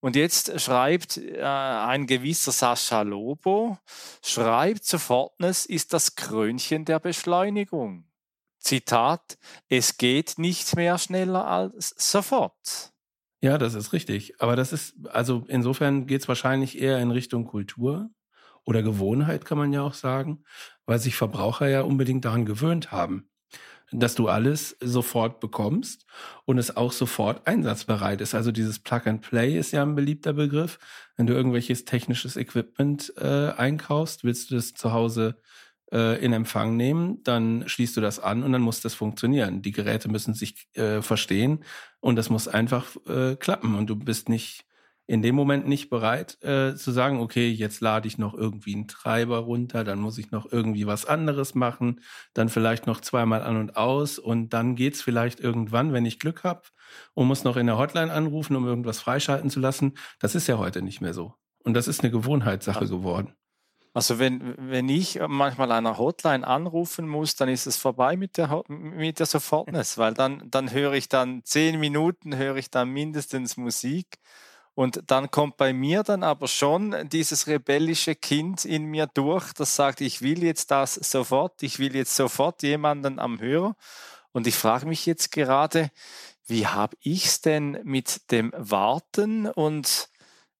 Und 0.02 0.16
jetzt 0.16 0.60
schreibt 0.60 1.18
äh, 1.18 1.42
ein 1.44 2.08
gewisser 2.08 2.52
Sascha 2.52 3.04
Lobo, 3.04 3.78
schreibt 4.24 4.84
Sofortness 4.84 5.68
ist 5.68 5.94
das 5.94 6.16
Krönchen 6.16 6.86
der 6.86 7.00
Beschleunigung. 7.00 8.06
Zitat, 8.58 9.38
es 9.68 9.98
geht 9.98 10.40
nicht 10.40 10.76
mehr 10.76 10.98
schneller 10.98 11.46
als 11.46 11.94
sofort. 11.98 12.92
Ja, 13.42 13.58
das 13.60 13.76
ist 13.76 13.94
richtig. 13.94 14.42
Aber 14.42 14.56
das 14.56 14.74
ist, 14.74 14.96
also 15.08 15.46
insofern 15.48 16.08
geht 16.08 16.22
es 16.22 16.28
wahrscheinlich 16.28 16.82
eher 16.82 16.98
in 17.00 17.12
Richtung 17.12 17.46
Kultur 17.46 18.10
oder 18.70 18.84
Gewohnheit 18.84 19.46
kann 19.46 19.58
man 19.58 19.74
ja 19.74 19.82
auch 19.82 19.96
sagen, 19.96 20.44
weil 20.86 21.00
sich 21.00 21.16
Verbraucher 21.16 21.68
ja 21.68 21.82
unbedingt 21.82 22.24
daran 22.24 22.46
gewöhnt 22.46 22.92
haben, 22.92 23.28
dass 23.92 24.14
du 24.14 24.28
alles 24.28 24.78
sofort 24.80 25.40
bekommst 25.40 26.06
und 26.46 26.60
es 26.60 26.78
auch 26.78 26.92
sofort 26.92 27.48
einsatzbereit 27.48 28.22
ist. 28.22 28.36
Also 28.36 28.52
dieses 28.52 28.78
Plug 28.78 29.02
and 29.06 29.22
Play 29.22 29.58
ist 29.58 29.72
ja 29.72 29.82
ein 29.82 29.96
beliebter 29.96 30.34
Begriff. 30.34 30.78
Wenn 31.18 31.26
du 31.26 31.34
irgendwelches 31.34 31.86
technisches 31.86 32.38
Equipment 32.38 33.12
äh, 33.18 33.50
einkaufst, 33.58 34.24
willst 34.24 34.52
du 34.52 34.56
das 34.56 34.76
zu 34.76 34.94
Hause 34.94 35.42
äh, 35.92 36.24
in 36.24 36.32
Empfang 36.32 36.78
nehmen, 36.78 37.24
dann 37.24 37.68
schließt 37.68 37.98
du 37.98 38.02
das 38.02 38.20
an 38.20 38.44
und 38.44 38.52
dann 38.52 38.62
muss 38.62 38.82
das 38.82 38.94
funktionieren. 38.94 39.64
Die 39.64 39.72
Geräte 39.72 40.10
müssen 40.10 40.36
sich 40.36 40.68
äh, 40.76 41.02
verstehen 41.02 41.64
und 42.02 42.18
das 42.18 42.30
muss 42.30 42.48
einfach 42.48 42.96
äh, 43.08 43.36
klappen 43.36 43.74
und 43.74 43.88
du 43.88 43.96
bist 43.96 44.30
nicht 44.30 44.69
in 45.10 45.24
dem 45.24 45.34
Moment 45.34 45.68
nicht 45.68 45.90
bereit 45.90 46.38
äh, 46.44 46.76
zu 46.76 46.92
sagen, 46.92 47.20
okay, 47.20 47.50
jetzt 47.50 47.82
lade 47.82 48.08
ich 48.08 48.20
noch 48.20 48.36
irgendwie 48.36 48.76
einen 48.76 48.88
Treiber 48.88 49.40
runter, 49.40 49.84
dann 49.84 49.98
muss 49.98 50.20
ich 50.20 50.30
noch 50.30 50.52
irgendwie 50.52 50.86
was 50.86 51.08
anderes 51.08 51.56
machen, 51.56 52.02
dann 52.36 52.48
vielleicht 52.48 52.86
noch 52.86 53.02
zweimal 53.02 53.42
an 53.42 53.58
und 53.58 53.76
aus 53.76 54.20
und 54.20 54.54
dann 54.54 54.76
geht's 54.76 55.02
vielleicht 55.02 55.40
irgendwann, 55.40 55.94
wenn 55.94 56.06
ich 56.06 56.20
Glück 56.20 56.44
habe 56.44 56.62
und 57.16 57.26
muss 57.26 57.44
noch 57.44 57.58
in 57.58 57.66
der 57.66 57.80
Hotline 57.80 58.14
anrufen, 58.14 58.56
um 58.56 58.68
irgendwas 58.68 59.00
freischalten 59.00 59.50
zu 59.50 59.60
lassen. 59.60 59.98
Das 60.20 60.36
ist 60.36 60.46
ja 60.46 60.60
heute 60.60 60.84
nicht 60.84 61.02
mehr 61.02 61.16
so. 61.16 61.34
Und 61.64 61.74
das 61.74 61.88
ist 61.88 62.02
eine 62.02 62.12
Gewohnheitssache 62.12 62.82
also, 62.82 63.00
geworden. 63.00 63.34
Also 63.96 64.20
wenn, 64.20 64.54
wenn 64.60 64.90
ich 64.90 65.20
manchmal 65.28 65.72
einer 65.72 65.98
Hotline 65.98 66.46
anrufen 66.46 67.08
muss, 67.08 67.36
dann 67.36 67.50
ist 67.50 67.66
es 67.66 67.78
vorbei 67.78 68.16
mit 68.16 68.38
der, 68.38 68.62
mit 68.68 69.18
der 69.18 69.26
Sofortness, 69.26 69.98
weil 69.98 70.14
dann, 70.14 70.44
dann 70.52 70.72
höre 70.72 70.94
ich 70.94 71.10
dann 71.10 71.42
zehn 71.46 71.80
Minuten, 71.80 72.38
höre 72.38 72.58
ich 72.58 72.70
dann 72.70 72.90
mindestens 72.90 73.58
Musik 73.58 74.20
und 74.76 75.02
dann 75.08 75.30
kommt 75.30 75.58
bei 75.58 75.74
mir 75.74 76.04
dann 76.04 76.24
aber 76.24 76.48
schon 76.48 76.96
dieses 77.10 77.48
rebellische 77.48 78.16
Kind 78.16 78.66
in 78.66 78.86
mir 78.86 79.08
durch, 79.08 79.52
das 79.54 79.76
sagt, 79.76 80.02
ich 80.02 80.22
will 80.22 80.44
jetzt 80.44 80.72
das 80.72 80.96
sofort, 80.96 81.62
ich 81.64 81.80
will 81.80 81.96
jetzt 81.96 82.16
sofort 82.16 82.64
jemanden 82.64 83.20
am 83.20 83.40
Hörer. 83.40 83.76
Und 84.32 84.48
ich 84.48 84.56
frage 84.56 84.86
mich 84.86 85.06
jetzt 85.06 85.32
gerade, 85.32 85.92
wie 86.46 86.68
habe 86.68 86.96
ich 87.02 87.26
es 87.26 87.42
denn 87.42 87.80
mit 87.84 88.32
dem 88.32 88.54
Warten 88.56 89.48
und 89.48 90.10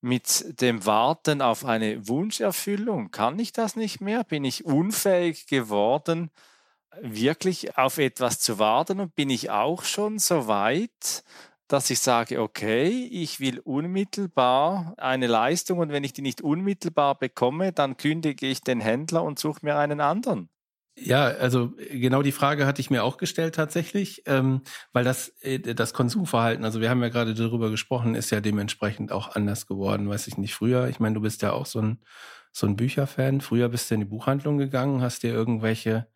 mit 0.02 0.62
dem 0.62 0.86
Warten 0.86 1.42
auf 1.42 1.66
eine 1.66 2.08
Wunscherfüllung? 2.08 3.12
Kann 3.12 3.40
ich 3.40 3.54
das 3.54 3.76
nicht 3.76 4.02
mehr? 4.02 4.24
Bin 4.24 4.44
ich 4.44 4.66
unfähig 4.66 5.48
geworden, 5.48 6.32
wirklich 7.02 7.78
auf 7.78 7.98
etwas 7.98 8.40
zu 8.40 8.60
warten? 8.60 9.00
Und 9.00 9.16
bin 9.16 9.30
ich 9.30 9.50
auch 9.50 9.84
schon 9.84 10.20
so 10.20 10.48
weit, 10.48 11.24
dass 11.70 11.90
ich 11.90 12.00
sage, 12.00 12.42
okay, 12.42 13.08
ich 13.12 13.40
will 13.40 13.60
unmittelbar 13.60 14.96
eine 14.98 15.28
Leistung 15.28 15.80
und 15.80 15.92
wenn 15.92 16.04
ich 16.04 16.14
die 16.14 16.22
nicht 16.22 16.42
unmittelbar 16.42 17.18
bekomme, 17.18 17.72
dann 17.72 17.96
kündige 17.96 18.48
ich 18.48 18.62
den 18.62 18.82
Händler 18.82 19.24
und 19.24 19.40
suche 19.40 19.60
mir 19.64 19.78
einen 19.78 20.02
anderen. 20.02 20.50
Ja, 20.98 21.28
also 21.28 21.72
genau 21.92 22.24
die 22.24 22.34
Frage 22.34 22.66
hatte 22.66 22.82
ich 22.82 22.90
mir 22.90 23.04
auch 23.04 23.18
gestellt 23.18 23.56
tatsächlich, 23.56 24.24
ähm, 24.26 24.64
weil 24.92 25.06
das, 25.06 25.30
äh, 25.42 25.60
das 25.60 25.94
Konsumverhalten, 25.94 26.66
also 26.66 26.82
wir 26.82 26.90
haben 26.90 27.02
ja 27.02 27.10
gerade 27.10 27.34
darüber 27.34 27.70
gesprochen, 27.70 28.16
ist 28.16 28.32
ja 28.32 28.42
dementsprechend 28.42 29.12
auch 29.14 29.36
anders 29.36 29.66
geworden, 29.66 30.10
weiß 30.10 30.28
ich 30.28 30.38
nicht. 30.38 30.56
Früher, 30.56 30.90
ich 30.90 31.00
meine, 31.00 31.16
du 31.16 31.22
bist 31.22 31.42
ja 31.42 31.54
auch 31.54 31.68
so 31.68 31.80
ein, 31.80 32.00
so 32.52 32.68
ein 32.68 32.76
Bücherfan. 32.76 33.42
Früher 33.42 33.70
bist 33.70 33.90
du 33.90 33.96
in 33.96 34.02
die 34.02 34.08
Buchhandlung 34.08 34.58
gegangen, 34.58 35.02
hast 35.02 35.24
dir 35.24 35.32
irgendwelche 35.32 36.08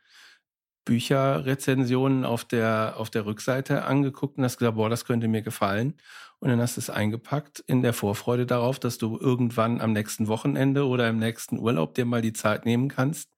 Bücherrezensionen 0.86 2.26
auf 2.26 2.44
der, 2.46 2.96
auf 2.98 3.10
der 3.10 3.26
Rückseite 3.26 3.86
angeguckt 3.86 4.38
und 4.38 4.44
hast 4.44 4.58
gesagt, 4.58 4.76
boah, 4.76 4.90
das 4.90 5.06
könnte 5.06 5.28
mir 5.28 5.42
gefallen. 5.42 5.96
Und 6.40 6.50
dann 6.50 6.60
hast 6.60 6.76
du 6.76 6.82
es 6.82 6.90
eingepackt 6.90 7.64
in 7.68 7.84
der 7.84 7.94
Vorfreude 7.94 8.46
darauf, 8.46 8.80
dass 8.80 8.98
du 8.98 9.18
irgendwann 9.18 9.80
am 9.80 9.94
nächsten 9.94 10.28
Wochenende 10.28 10.86
oder 10.86 11.08
im 11.08 11.18
nächsten 11.18 11.58
Urlaub 11.58 11.94
dir 11.96 12.06
mal 12.06 12.22
die 12.22 12.34
Zeit 12.34 12.66
nehmen 12.66 12.90
kannst, 12.90 13.30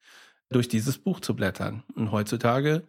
durch 0.49 0.67
dieses 0.67 0.97
Buch 0.97 1.19
zu 1.19 1.35
blättern. 1.35 1.83
Und 1.95 2.11
heutzutage 2.11 2.83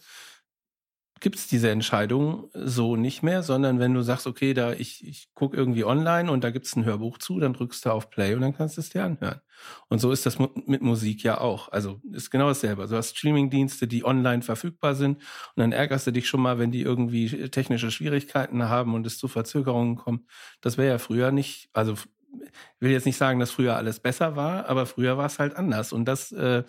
gibt 1.21 1.37
es 1.37 1.47
diese 1.47 1.71
Entscheidung 1.71 2.51
so 2.53 2.97
nicht 2.97 3.23
mehr, 3.23 3.43
sondern 3.43 3.79
wenn 3.79 3.95
du 3.95 4.03
sagst, 4.03 4.27
okay, 4.27 4.53
da 4.53 4.73
ich, 4.73 5.07
ich 5.07 5.29
gucke 5.35 5.57
irgendwie 5.57 5.85
online 5.85 6.31
und 6.31 6.45
da 6.45 6.51
gibt 6.51 6.67
es 6.67 6.77
ein 6.77 6.85
Hörbuch 6.85 7.19
zu, 7.19 7.41
dann 7.41 7.55
drückst 7.55 7.87
du 7.87 7.91
auf 7.91 8.11
Play 8.11 8.35
und 8.35 8.43
dann 8.43 8.55
kannst 8.55 8.77
du 8.77 8.81
es 8.83 8.91
dir 8.91 9.05
anhören. 9.05 9.41
Und 9.89 10.01
so 10.01 10.13
ist 10.13 10.27
das 10.27 10.39
mit 10.39 10.83
Musik 10.83 11.23
ja 11.23 11.41
auch. 11.41 11.71
Also 11.73 12.01
ist 12.13 12.31
genau 12.31 12.49
dasselbe. 12.49 12.87
Du 12.87 12.97
hast 12.97 13.17
Streamingdienste, 13.17 13.87
die 13.87 14.05
online 14.05 14.43
verfügbar 14.43 14.95
sind 14.95 15.17
und 15.17 15.57
dann 15.57 15.73
ärgerst 15.73 16.07
du 16.07 16.11
dich 16.11 16.29
schon 16.29 16.43
mal, 16.43 16.59
wenn 16.59 16.71
die 16.71 16.83
irgendwie 16.83 17.49
technische 17.49 17.91
Schwierigkeiten 17.91 18.69
haben 18.69 18.95
und 18.95 19.07
es 19.07 19.17
zu 19.19 19.29
Verzögerungen 19.29 19.97
kommt. 19.97 20.29
Das 20.61 20.77
wäre 20.77 20.89
ja 20.89 20.99
früher 20.99 21.33
nicht, 21.33 21.71
also 21.73 21.95
ich 21.95 22.81
will 22.81 22.91
jetzt 22.91 23.07
nicht 23.07 23.17
sagen, 23.17 23.41
dass 23.41 23.51
früher 23.51 23.77
alles 23.77 24.01
besser 24.01 24.37
war, 24.37 24.69
aber 24.69 24.85
früher 24.85 25.17
war 25.17 25.27
es 25.27 25.39
halt 25.39 25.57
anders. 25.57 25.93
Und 25.93 26.05
das 26.07 26.33
äh, 26.33 26.65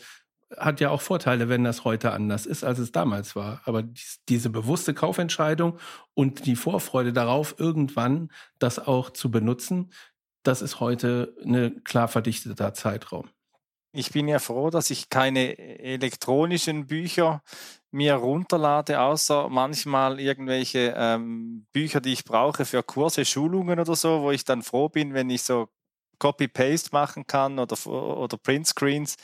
hat 0.55 0.79
ja 0.79 0.89
auch 0.89 1.01
Vorteile, 1.01 1.49
wenn 1.49 1.63
das 1.63 1.83
heute 1.83 2.13
anders 2.13 2.45
ist, 2.45 2.63
als 2.63 2.79
es 2.79 2.91
damals 2.91 3.35
war. 3.35 3.61
Aber 3.65 3.83
dies, 3.83 4.19
diese 4.29 4.49
bewusste 4.49 4.93
Kaufentscheidung 4.93 5.77
und 6.13 6.45
die 6.45 6.55
Vorfreude 6.55 7.13
darauf, 7.13 7.55
irgendwann 7.57 8.31
das 8.59 8.79
auch 8.79 9.09
zu 9.09 9.29
benutzen, 9.29 9.91
das 10.43 10.61
ist 10.61 10.79
heute 10.79 11.35
ein 11.43 11.83
klar 11.83 12.07
verdichteter 12.07 12.73
Zeitraum. 12.73 13.29
Ich 13.91 14.11
bin 14.11 14.27
ja 14.27 14.39
froh, 14.39 14.69
dass 14.69 14.89
ich 14.89 15.09
keine 15.09 15.57
elektronischen 15.57 16.87
Bücher 16.87 17.41
mir 17.91 18.15
runterlade, 18.15 18.99
außer 19.01 19.49
manchmal 19.49 20.19
irgendwelche 20.19 20.93
ähm, 20.95 21.65
Bücher, 21.73 21.99
die 21.99 22.13
ich 22.13 22.23
brauche 22.23 22.65
für 22.65 22.83
Kurse, 22.83 23.25
Schulungen 23.25 23.79
oder 23.79 23.95
so, 23.95 24.21
wo 24.21 24.31
ich 24.31 24.45
dann 24.45 24.61
froh 24.61 24.87
bin, 24.87 25.13
wenn 25.13 25.29
ich 25.29 25.43
so 25.43 25.69
Copy-Paste 26.19 26.89
machen 26.91 27.25
kann 27.27 27.59
oder, 27.59 27.75
oder 27.87 28.37
Print-Screens 28.37 29.15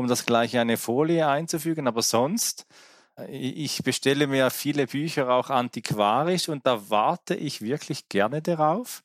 um 0.00 0.08
das 0.08 0.26
gleich 0.26 0.58
eine 0.58 0.76
Folie 0.76 1.28
einzufügen. 1.28 1.86
Aber 1.86 2.02
sonst 2.02 2.66
ich 3.28 3.82
bestelle 3.82 4.26
mir 4.26 4.50
viele 4.50 4.86
Bücher 4.86 5.28
auch 5.28 5.50
antiquarisch 5.50 6.48
und 6.48 6.66
da 6.66 6.88
warte 6.88 7.34
ich 7.34 7.60
wirklich 7.60 8.08
gerne 8.08 8.40
darauf, 8.40 9.02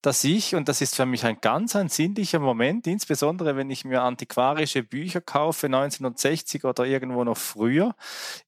dass 0.00 0.22
ich, 0.22 0.54
und 0.54 0.68
das 0.68 0.80
ist 0.80 0.94
für 0.94 1.06
mich 1.06 1.24
ein 1.24 1.40
ganz 1.40 1.74
ein 1.74 1.88
sinnlicher 1.88 2.38
Moment, 2.38 2.86
insbesondere 2.86 3.56
wenn 3.56 3.68
ich 3.68 3.84
mir 3.84 4.02
antiquarische 4.02 4.84
Bücher 4.84 5.20
kaufe, 5.20 5.66
1960 5.66 6.64
oder 6.64 6.84
irgendwo 6.84 7.24
noch 7.24 7.36
früher, 7.36 7.96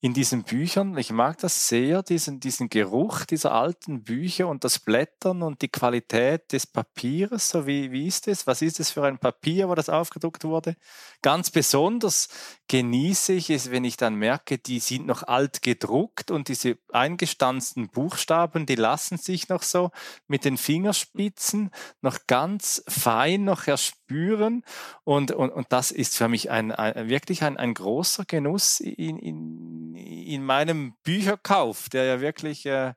in 0.01 0.15
diesen 0.15 0.45
Büchern, 0.45 0.97
ich 0.97 1.11
mag 1.11 1.39
das 1.39 1.67
sehr, 1.67 2.05
diesen, 2.05 2.39
diesen 2.39 2.69
Geruch 2.69 3.25
dieser 3.25 3.53
alten 3.53 4.05
Bücher 4.05 4.47
und 4.47 4.63
das 4.63 4.79
Blättern 4.79 5.43
und 5.43 5.61
die 5.63 5.69
Qualität 5.69 6.53
des 6.53 6.69
Papiers, 6.69 7.49
so 7.49 7.67
wie, 7.67 7.91
wie 7.91 8.07
ist 8.07 8.29
es, 8.29 8.47
was 8.47 8.63
ist 8.63 8.79
es 8.79 8.93
für 8.93 9.03
ein 9.03 9.19
Papier, 9.19 9.69
wo 9.69 9.75
das 9.75 9.89
aufgedruckt 9.89 10.45
wurde. 10.45 10.77
Ganz 11.21 11.51
besonders 11.51 12.29
genieße 12.69 13.33
ich 13.33 13.51
es, 13.51 13.73
wenn 13.73 13.85
ich 13.85 13.97
dann 13.97 14.15
merke, 14.15 14.59
die 14.59 14.79
sind 14.79 15.05
noch 15.05 15.25
alt 15.25 15.63
gedruckt 15.63 16.31
und 16.31 16.47
diese 16.47 16.79
eingestanzten 16.93 17.89
Buchstaben, 17.89 18.67
die 18.67 18.77
lassen 18.77 19.19
sich 19.19 19.49
noch 19.49 19.65
so 19.65 19.91
mit 20.29 20.45
den 20.45 20.57
Fingerspitzen 20.57 21.40
Spitzen 21.41 21.71
noch 22.03 22.19
ganz 22.27 22.85
fein 22.87 23.45
noch 23.45 23.67
erspüren. 23.67 24.63
Und, 25.05 25.33
und, 25.33 25.51
und 25.51 25.67
das 25.71 25.91
ist 25.91 26.17
für 26.17 26.29
mich 26.29 26.51
ein, 26.51 26.71
ein 26.71 27.09
wirklich 27.09 27.43
ein, 27.43 27.57
ein 27.57 27.73
großer 27.75 28.25
Genuss 28.27 28.81
in, 28.81 29.19
in, 29.19 29.95
in 29.95 30.45
meinem 30.45 30.95
Bücherkauf, 31.03 31.89
der 31.89 32.05
ja 32.05 32.21
wirklich, 32.21 32.67
äh, 32.67 32.93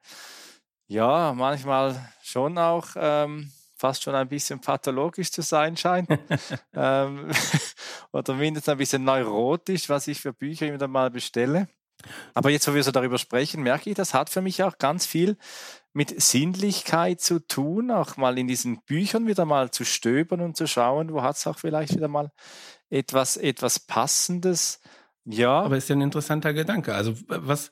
ja, 0.88 1.34
manchmal 1.34 2.14
schon 2.22 2.58
auch 2.58 2.88
ähm, 2.96 3.52
fast 3.76 4.04
schon 4.04 4.16
ein 4.16 4.28
bisschen 4.28 4.60
pathologisch 4.60 5.32
zu 5.32 5.42
sein 5.42 5.78
scheint. 5.78 6.10
ähm, 6.74 7.32
oder 8.12 8.34
mindestens 8.34 8.74
ein 8.74 8.78
bisschen 8.78 9.06
neurotisch, 9.06 9.88
was 9.88 10.08
ich 10.08 10.20
für 10.20 10.34
Bücher 10.34 10.68
immer 10.68 10.88
mal 10.88 11.10
bestelle. 11.10 11.70
Aber 12.34 12.50
jetzt, 12.50 12.68
wo 12.68 12.74
wir 12.74 12.84
so 12.84 12.92
darüber 12.92 13.18
sprechen, 13.18 13.64
merke 13.64 13.90
ich, 13.90 13.96
das 13.96 14.14
hat 14.14 14.30
für 14.30 14.42
mich 14.42 14.62
auch 14.64 14.78
ganz 14.78 15.06
viel 15.06 15.38
mit 15.94 16.22
Sinnlichkeit 16.22 17.22
zu 17.22 17.40
tun, 17.40 17.92
auch 17.92 18.18
mal 18.18 18.38
in 18.38 18.48
diesen 18.48 18.82
Büchern 18.84 19.28
wieder 19.28 19.46
mal 19.46 19.72
zu 19.72 19.86
stöbern 19.86 20.42
und 20.42 20.58
zu 20.58 20.68
schauen, 20.68 21.14
wo 21.14 21.22
hat 21.22 21.38
es 21.38 21.48
auch 21.48 21.60
vielleicht 21.60 21.96
wieder 21.96 22.08
mal 22.08 22.32
etwas, 22.90 23.38
etwas 23.38 23.80
Passendes. 23.80 24.82
Ja. 25.26 25.62
Aber 25.62 25.78
ist 25.78 25.90
ja 25.90 25.96
ein 25.96 26.02
interessanter 26.02 26.54
Gedanke. 26.54 26.96
Also 26.96 27.14
was 27.28 27.72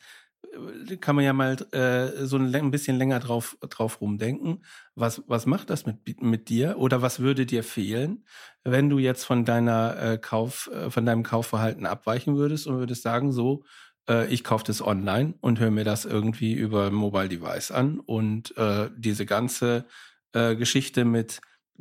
kann 0.99 1.15
man 1.15 1.25
ja 1.25 1.33
mal 1.33 1.55
äh, 1.71 2.25
so 2.25 2.37
ein, 2.37 2.71
bisschen 2.71 2.97
länger 2.97 3.19
drauf, 3.19 3.57
drauf 3.69 4.01
rumdenken. 4.01 4.63
Was, 4.95 5.23
was 5.27 5.45
macht 5.45 5.69
das 5.69 5.85
mit, 5.85 6.21
mit 6.21 6.49
dir? 6.49 6.77
Oder 6.77 7.01
was 7.01 7.19
würde 7.19 7.45
dir 7.45 7.63
fehlen, 7.63 8.25
wenn 8.63 8.89
du 8.89 8.99
jetzt 8.99 9.23
von 9.23 9.45
deiner 9.45 9.97
äh, 10.01 10.17
Kauf, 10.17 10.69
äh, 10.73 10.89
von 10.89 11.05
deinem 11.05 11.23
Kaufverhalten 11.23 11.85
abweichen 11.85 12.35
würdest 12.35 12.67
und 12.67 12.77
würdest 12.77 13.03
sagen, 13.03 13.31
so, 13.31 13.63
äh, 14.11 14.27
ich 14.27 14.43
kaufe 14.43 14.65
das 14.65 14.85
online 14.85 15.35
und 15.41 15.59
höre 15.59 15.71
mir 15.71 15.83
das 15.83 16.05
irgendwie 16.05 16.53
über 16.53 16.91
Mobile 16.91 17.29
Device 17.29 17.71
an 17.71 17.99
und 17.99 18.55
äh, 18.57 18.89
diese 18.95 19.25
ganze 19.25 19.85
äh, 20.33 20.55
Geschichte 20.55 21.05
mit, 21.05 21.39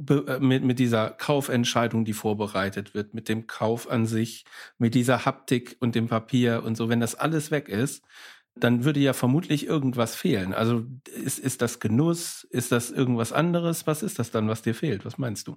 äh, 0.08 0.38
mit, 0.38 0.62
mit 0.64 0.78
dieser 0.78 1.10
Kaufentscheidung, 1.10 2.04
die 2.04 2.12
vorbereitet 2.12 2.94
wird, 2.94 3.14
mit 3.14 3.28
dem 3.28 3.46
Kauf 3.46 3.90
an 3.90 4.06
sich, 4.06 4.44
mit 4.78 4.94
dieser 4.94 5.24
Haptik 5.24 5.76
und 5.80 5.94
dem 5.94 6.06
Papier 6.06 6.62
und 6.64 6.76
so, 6.76 6.88
wenn 6.88 7.00
das 7.00 7.14
alles 7.16 7.50
weg 7.50 7.68
ist, 7.68 8.04
dann 8.56 8.84
würde 8.84 9.00
ja 9.00 9.12
vermutlich 9.12 9.66
irgendwas 9.66 10.14
fehlen. 10.14 10.54
Also 10.54 10.84
ist, 11.06 11.38
ist 11.38 11.62
das 11.62 11.80
Genuss? 11.80 12.44
Ist 12.50 12.72
das 12.72 12.90
irgendwas 12.90 13.32
anderes? 13.32 13.86
Was 13.86 14.02
ist 14.02 14.18
das 14.18 14.30
dann, 14.30 14.48
was 14.48 14.62
dir 14.62 14.74
fehlt? 14.74 15.04
Was 15.04 15.18
meinst 15.18 15.48
du? 15.48 15.56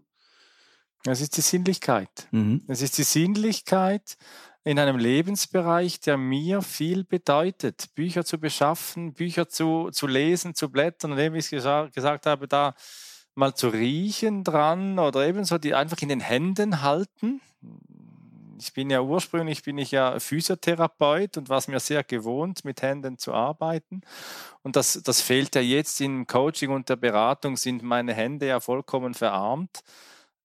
Es 1.06 1.20
ist 1.20 1.36
die 1.36 1.42
Sinnlichkeit. 1.42 2.28
Mhm. 2.32 2.64
Es 2.68 2.82
ist 2.82 2.98
die 2.98 3.04
Sinnlichkeit, 3.04 4.18
in 4.64 4.80
einem 4.80 4.98
Lebensbereich, 4.98 6.00
der 6.00 6.18
mir 6.18 6.62
viel 6.62 7.04
bedeutet. 7.04 7.94
Bücher 7.96 8.24
zu 8.24 8.40
beschaffen, 8.40 9.14
Bücher 9.14 9.50
zu, 9.50 9.90
zu 9.92 10.08
lesen, 10.08 10.56
zu 10.56 10.70
blättern 10.70 11.12
und 11.12 11.20
eben, 11.20 11.36
wie 11.36 11.40
ich 11.40 11.50
gesagt, 11.50 11.94
gesagt 11.94 12.26
habe, 12.26 12.48
da 12.48 12.74
mal 13.36 13.54
zu 13.56 13.70
riechen 13.70 14.44
dran 14.44 15.00
oder 15.00 15.28
ebenso 15.28 15.58
die 15.58 15.74
einfach 15.74 16.02
in 16.02 16.10
den 16.10 16.20
Händen 16.20 16.82
halten. 16.82 17.42
Ich 18.60 18.72
bin 18.74 18.90
ja 18.90 19.02
ursprünglich 19.02 19.64
bin 19.64 19.78
ich 19.78 19.92
ja 19.92 20.20
Physiotherapeut 20.20 21.38
und 21.38 21.50
war 21.50 21.58
es 21.58 21.68
mir 21.68 21.80
sehr 21.80 22.04
gewohnt, 22.04 22.64
mit 22.64 22.82
Händen 22.82 23.18
zu 23.18 23.34
arbeiten. 23.34 24.02
Und 24.62 24.78
das, 24.78 25.02
das 25.04 25.20
fehlt 25.20 25.56
ja 25.56 25.62
jetzt 25.62 26.00
im 26.00 26.28
Coaching 26.28 26.70
und 26.70 26.88
der 26.88 26.96
Beratung, 26.96 27.58
sind 27.58 27.84
meine 27.84 28.14
Hände 28.14 28.48
ja 28.48 28.62
vollkommen 28.62 29.14
verarmt. 29.14 29.84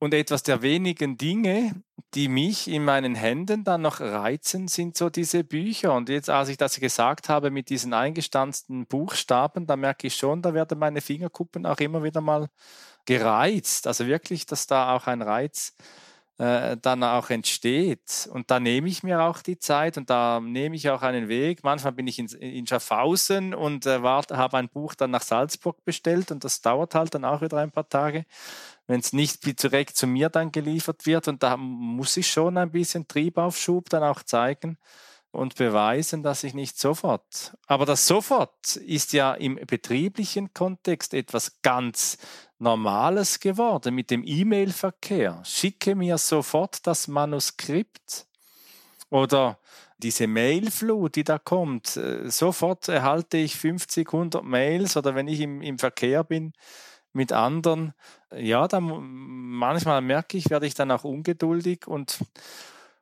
Und 0.00 0.14
etwas 0.14 0.44
der 0.44 0.62
wenigen 0.62 1.16
Dinge, 1.16 1.72
die 2.14 2.28
mich 2.28 2.68
in 2.68 2.84
meinen 2.84 3.14
Händen 3.16 3.64
dann 3.64 3.82
noch 3.82 4.00
reizen, 4.00 4.68
sind 4.68 4.96
so 4.96 5.10
diese 5.10 5.42
Bücher. 5.42 5.92
Und 5.94 6.08
jetzt, 6.08 6.30
als 6.30 6.48
ich 6.48 6.56
das 6.56 6.78
gesagt 6.78 7.28
habe 7.28 7.50
mit 7.50 7.68
diesen 7.68 7.92
eingestanzten 7.92 8.86
Buchstaben, 8.86 9.66
da 9.66 9.76
merke 9.76 10.06
ich 10.06 10.14
schon, 10.14 10.40
da 10.40 10.54
werden 10.54 10.78
meine 10.78 11.00
Fingerkuppen 11.00 11.66
auch 11.66 11.78
immer 11.78 12.04
wieder 12.04 12.20
mal 12.20 12.48
gereizt. 13.06 13.86
Also 13.86 14.06
wirklich, 14.06 14.46
dass 14.46 14.66
da 14.66 14.94
auch 14.94 15.06
ein 15.06 15.20
Reiz 15.22 15.74
äh, 16.38 16.76
dann 16.80 17.02
auch 17.02 17.30
entsteht. 17.30 18.28
Und 18.32 18.50
da 18.50 18.60
nehme 18.60 18.88
ich 18.88 19.02
mir 19.02 19.22
auch 19.22 19.42
die 19.42 19.58
Zeit 19.58 19.96
und 19.96 20.08
da 20.08 20.40
nehme 20.40 20.76
ich 20.76 20.88
auch 20.90 21.02
einen 21.02 21.28
Weg. 21.28 21.64
Manchmal 21.64 21.92
bin 21.92 22.06
ich 22.06 22.18
in, 22.18 22.26
in 22.26 22.66
Schaffhausen 22.66 23.54
und 23.54 23.86
äh, 23.86 24.00
habe 24.00 24.56
ein 24.56 24.68
Buch 24.68 24.94
dann 24.94 25.10
nach 25.10 25.22
Salzburg 25.22 25.84
bestellt 25.84 26.30
und 26.30 26.44
das 26.44 26.60
dauert 26.60 26.94
halt 26.94 27.14
dann 27.14 27.24
auch 27.24 27.42
wieder 27.42 27.58
ein 27.58 27.70
paar 27.70 27.88
Tage 27.88 28.24
wenn 28.88 29.00
es 29.00 29.12
nicht 29.12 29.62
direkt 29.62 29.96
zu 29.96 30.06
mir 30.06 30.30
dann 30.30 30.50
geliefert 30.50 31.06
wird. 31.06 31.28
Und 31.28 31.42
da 31.42 31.56
muss 31.56 32.16
ich 32.16 32.28
schon 32.28 32.56
ein 32.56 32.72
bisschen 32.72 33.06
Triebaufschub 33.06 33.90
dann 33.90 34.02
auch 34.02 34.22
zeigen 34.22 34.78
und 35.30 35.56
beweisen, 35.56 36.22
dass 36.22 36.42
ich 36.42 36.54
nicht 36.54 36.78
sofort. 36.78 37.56
Aber 37.66 37.84
das 37.84 38.06
sofort 38.06 38.76
ist 38.76 39.12
ja 39.12 39.34
im 39.34 39.56
betrieblichen 39.56 40.54
Kontext 40.54 41.12
etwas 41.14 41.60
ganz 41.62 42.16
Normales 42.58 43.40
geworden 43.40 43.94
mit 43.94 44.10
dem 44.10 44.22
E-Mail-Verkehr. 44.24 45.40
Schicke 45.44 45.94
mir 45.94 46.18
sofort 46.18 46.86
das 46.86 47.08
Manuskript 47.08 48.26
oder 49.10 49.58
diese 49.98 50.26
Mailflut, 50.26 51.16
die 51.16 51.24
da 51.24 51.38
kommt. 51.38 51.96
Äh, 51.96 52.30
sofort 52.30 52.88
erhalte 52.88 53.36
ich 53.36 53.56
50, 53.56 54.08
100 54.08 54.44
Mails 54.44 54.96
oder 54.96 55.14
wenn 55.14 55.28
ich 55.28 55.40
im, 55.40 55.62
im 55.62 55.78
Verkehr 55.78 56.24
bin, 56.24 56.52
mit 57.12 57.32
anderen, 57.32 57.94
ja, 58.34 58.68
dann 58.68 58.84
manchmal 58.84 60.00
merke 60.02 60.36
ich, 60.36 60.50
werde 60.50 60.66
ich 60.66 60.74
dann 60.74 60.90
auch 60.90 61.04
ungeduldig 61.04 61.86
und 61.86 62.18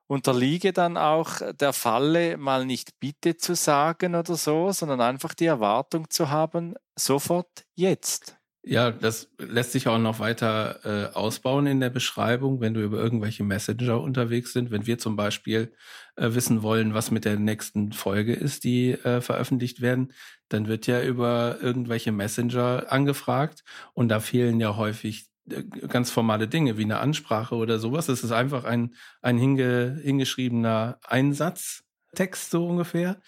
unterliege 0.06 0.72
dann 0.72 0.96
auch 0.96 1.40
der 1.60 1.72
Falle, 1.72 2.36
mal 2.36 2.64
nicht 2.64 2.98
bitte 3.00 3.36
zu 3.36 3.54
sagen 3.54 4.14
oder 4.14 4.36
so, 4.36 4.70
sondern 4.72 5.00
einfach 5.00 5.34
die 5.34 5.46
Erwartung 5.46 6.08
zu 6.10 6.30
haben, 6.30 6.74
sofort 6.96 7.66
jetzt. 7.74 8.35
Ja, 8.68 8.90
das 8.90 9.30
lässt 9.38 9.70
sich 9.70 9.86
auch 9.86 9.98
noch 9.98 10.18
weiter 10.18 10.80
äh, 11.12 11.14
ausbauen 11.14 11.68
in 11.68 11.78
der 11.78 11.88
Beschreibung, 11.88 12.60
wenn 12.60 12.74
du 12.74 12.82
über 12.82 12.98
irgendwelche 12.98 13.44
Messenger 13.44 14.00
unterwegs 14.00 14.52
sind. 14.52 14.72
Wenn 14.72 14.86
wir 14.88 14.98
zum 14.98 15.14
Beispiel 15.14 15.72
äh, 16.16 16.34
wissen 16.34 16.64
wollen, 16.64 16.92
was 16.92 17.12
mit 17.12 17.24
der 17.24 17.38
nächsten 17.38 17.92
Folge 17.92 18.32
ist, 18.34 18.64
die 18.64 18.90
äh, 18.90 19.20
veröffentlicht 19.20 19.80
werden, 19.82 20.12
dann 20.48 20.66
wird 20.66 20.88
ja 20.88 21.00
über 21.00 21.58
irgendwelche 21.62 22.10
Messenger 22.10 22.86
angefragt 22.88 23.62
und 23.94 24.08
da 24.08 24.18
fehlen 24.18 24.58
ja 24.58 24.74
häufig 24.76 25.28
äh, 25.48 25.62
ganz 25.86 26.10
formale 26.10 26.48
Dinge 26.48 26.76
wie 26.76 26.84
eine 26.84 26.98
Ansprache 26.98 27.54
oder 27.54 27.78
sowas. 27.78 28.08
Es 28.08 28.24
ist 28.24 28.32
einfach 28.32 28.64
ein, 28.64 28.96
ein 29.22 29.38
hinge, 29.38 30.00
hingeschriebener 30.02 30.98
Einsatztext 31.06 32.50
so 32.50 32.66
ungefähr. 32.66 33.20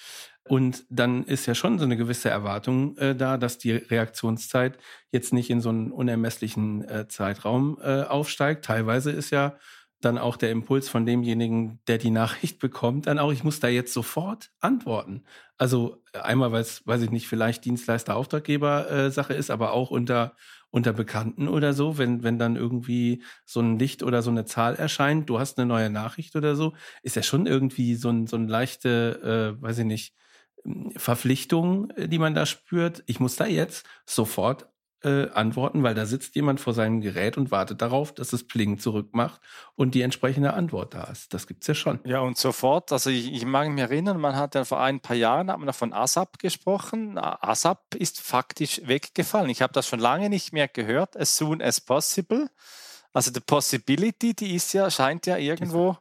Und 0.49 0.85
dann 0.91 1.25
ist 1.25 1.47
ja 1.47 1.55
schon 1.55 1.79
so 1.79 1.85
eine 1.85 1.97
gewisse 1.97 2.31
Erwartung 2.31 2.97
äh, 2.99 3.15
da, 3.15 3.37
dass 3.37 3.59
die 3.59 3.73
Reaktionszeit 3.73 4.79
jetzt 5.13 5.33
nicht 5.33 5.51
in 5.51 5.61
so 5.61 5.69
einen 5.69 5.93
unermesslichen 5.93 6.89
äh, 6.89 7.09
Zeitraum 7.09 7.79
äh, 7.83 8.03
aufsteigt. 8.03 8.65
Teilweise 8.65 9.11
ist 9.11 9.31
ja 9.31 9.57
dann 10.01 10.19
auch 10.19 10.37
der 10.37 10.51
Impuls 10.51 10.89
von 10.89 11.07
demjenigen, 11.07 11.81
der 11.89 11.99
die 11.99 12.11
Nachricht 12.11 12.59
bekommt, 12.61 13.07
dann 13.07 13.19
auch, 13.19 13.33
ich 13.33 13.45
muss 13.45 13.61
da 13.61 13.69
jetzt 13.69 13.93
sofort 13.93 14.51
antworten. 14.61 15.25
Also 15.57 16.03
einmal, 16.13 16.53
weil 16.53 16.63
es, 16.63 16.87
weiß 16.87 17.03
ich 17.03 17.11
nicht, 17.11 17.29
vielleicht 17.29 17.65
Dienstleister-Auftraggeber-Sache 17.65 19.35
äh, 19.35 19.39
ist, 19.39 19.51
aber 19.51 19.73
auch 19.73 19.91
unter, 19.91 20.35
unter 20.71 20.93
Bekannten 20.93 21.49
oder 21.49 21.73
so, 21.73 21.99
wenn, 21.99 22.23
wenn 22.23 22.39
dann 22.39 22.57
irgendwie 22.57 23.23
so 23.45 23.61
ein 23.61 23.79
Licht 23.79 24.03
oder 24.03 24.23
so 24.23 24.31
eine 24.31 24.45
Zahl 24.45 24.77
erscheint, 24.77 25.29
du 25.29 25.41
hast 25.41 25.59
eine 25.59 25.67
neue 25.67 25.91
Nachricht 25.91 26.37
oder 26.37 26.55
so, 26.55 26.75
ist 27.03 27.17
ja 27.17 27.23
schon 27.23 27.47
irgendwie 27.47 27.97
so 27.97 28.11
ein, 28.11 28.27
so 28.27 28.37
ein 28.37 28.47
leichte, 28.47 29.57
äh, 29.59 29.63
weiß 29.63 29.79
ich 29.79 29.85
nicht, 29.85 30.15
Verpflichtung, 30.97 31.91
äh, 31.91 32.09
die 32.09 32.19
man 32.19 32.35
da 32.35 32.47
spürt. 32.47 33.03
Ich 33.07 33.21
muss 33.21 33.37
da 33.37 33.47
jetzt 33.47 33.87
sofort 34.07 34.69
äh, 35.05 35.29
antworten, 35.31 35.83
weil 35.83 35.95
da 35.95 36.07
sitzt 36.07 36.35
jemand 36.35 36.61
vor 36.61 36.75
seinem 36.75 37.01
Gerät 37.01 37.37
und 37.37 37.51
wartet 37.51 37.83
darauf, 37.83 38.13
dass 38.13 38.33
es 38.33 38.47
Pling 38.47 38.79
zurückmacht 38.79 39.41
und 39.77 39.95
die 39.95 40.03
entsprechende 40.03 40.55
Antwort 40.55 40.95
da 40.95 41.05
ist. 41.05 41.35
Das 41.35 41.47
gibt 41.47 41.63
es 41.63 41.69
ja 41.69 41.75
schon. 41.75 42.01
Ja, 42.05 42.21
und 42.21 42.37
sofort, 42.37 42.91
also 42.91 43.11
ich, 43.11 43.33
ich 43.33 43.45
mag 43.45 43.69
mich 43.69 43.83
erinnern, 43.83 44.21
man 44.21 44.35
hat 44.35 44.55
ja 44.55 44.65
vor 44.65 44.81
ein 44.81 45.01
paar 45.01 45.17
Jahren 45.17 45.51
hat 45.51 45.59
man 45.59 45.73
von 45.73 45.93
ASAP 45.93 46.39
gesprochen. 46.39 47.17
ASAP 47.19 47.95
ist 47.95 48.21
faktisch 48.21 48.81
weggefallen. 48.85 49.51
Ich 49.51 49.63
habe 49.63 49.73
das 49.73 49.87
schon 49.87 50.01
lange 50.01 50.29
nicht 50.29 50.53
mehr 50.53 50.69
gehört. 50.69 51.17
As 51.17 51.37
soon 51.37 51.63
as 51.63 51.81
possible. 51.81 52.51
Also 53.13 53.31
die 53.31 53.41
Possibility, 53.41 54.35
die 54.35 54.55
ist 54.55 54.73
ja, 54.73 54.91
scheint 54.91 55.27
ja 55.27 55.37
irgendwo 55.37 55.97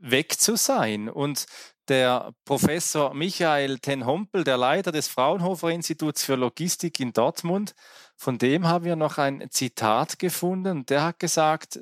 weg 0.00 0.38
zu 0.38 0.56
sein. 0.56 1.08
Und 1.08 1.46
der 1.92 2.32
Professor 2.46 3.12
Michael 3.12 3.78
Ten 3.78 4.06
Hompel, 4.06 4.44
der 4.44 4.56
Leiter 4.56 4.92
des 4.92 5.08
Fraunhofer 5.08 5.68
Instituts 5.68 6.24
für 6.24 6.36
Logistik 6.36 6.98
in 7.00 7.12
Dortmund, 7.12 7.74
von 8.16 8.38
dem 8.38 8.66
haben 8.66 8.86
wir 8.86 8.96
noch 8.96 9.18
ein 9.18 9.50
Zitat 9.50 10.18
gefunden. 10.18 10.86
Der 10.86 11.04
hat 11.04 11.18
gesagt, 11.18 11.78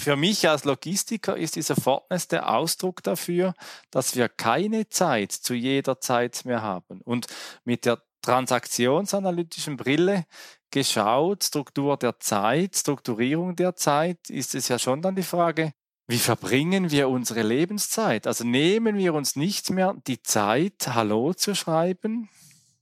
für 0.00 0.16
mich 0.16 0.48
als 0.48 0.64
Logistiker 0.64 1.36
ist 1.36 1.54
dieser 1.54 1.76
Fortness 1.76 2.26
der 2.26 2.52
Ausdruck 2.52 3.04
dafür, 3.04 3.54
dass 3.92 4.16
wir 4.16 4.28
keine 4.28 4.88
Zeit 4.88 5.30
zu 5.30 5.54
jeder 5.54 6.00
Zeit 6.00 6.44
mehr 6.44 6.62
haben. 6.62 7.00
Und 7.02 7.28
mit 7.64 7.84
der 7.84 8.02
transaktionsanalytischen 8.22 9.76
Brille 9.76 10.24
geschaut, 10.72 11.44
Struktur 11.44 11.96
der 11.96 12.18
Zeit, 12.18 12.74
Strukturierung 12.74 13.54
der 13.54 13.76
Zeit, 13.76 14.28
ist 14.28 14.56
es 14.56 14.66
ja 14.66 14.80
schon 14.80 15.02
dann 15.02 15.14
die 15.14 15.22
Frage, 15.22 15.72
wie 16.08 16.18
verbringen 16.18 16.90
wir 16.90 17.10
unsere 17.10 17.42
Lebenszeit? 17.42 18.26
Also 18.26 18.42
nehmen 18.42 18.96
wir 18.96 19.12
uns 19.12 19.36
nicht 19.36 19.68
mehr 19.70 19.94
die 20.06 20.22
Zeit, 20.22 20.88
Hallo 20.88 21.34
zu 21.34 21.54
schreiben, 21.54 22.30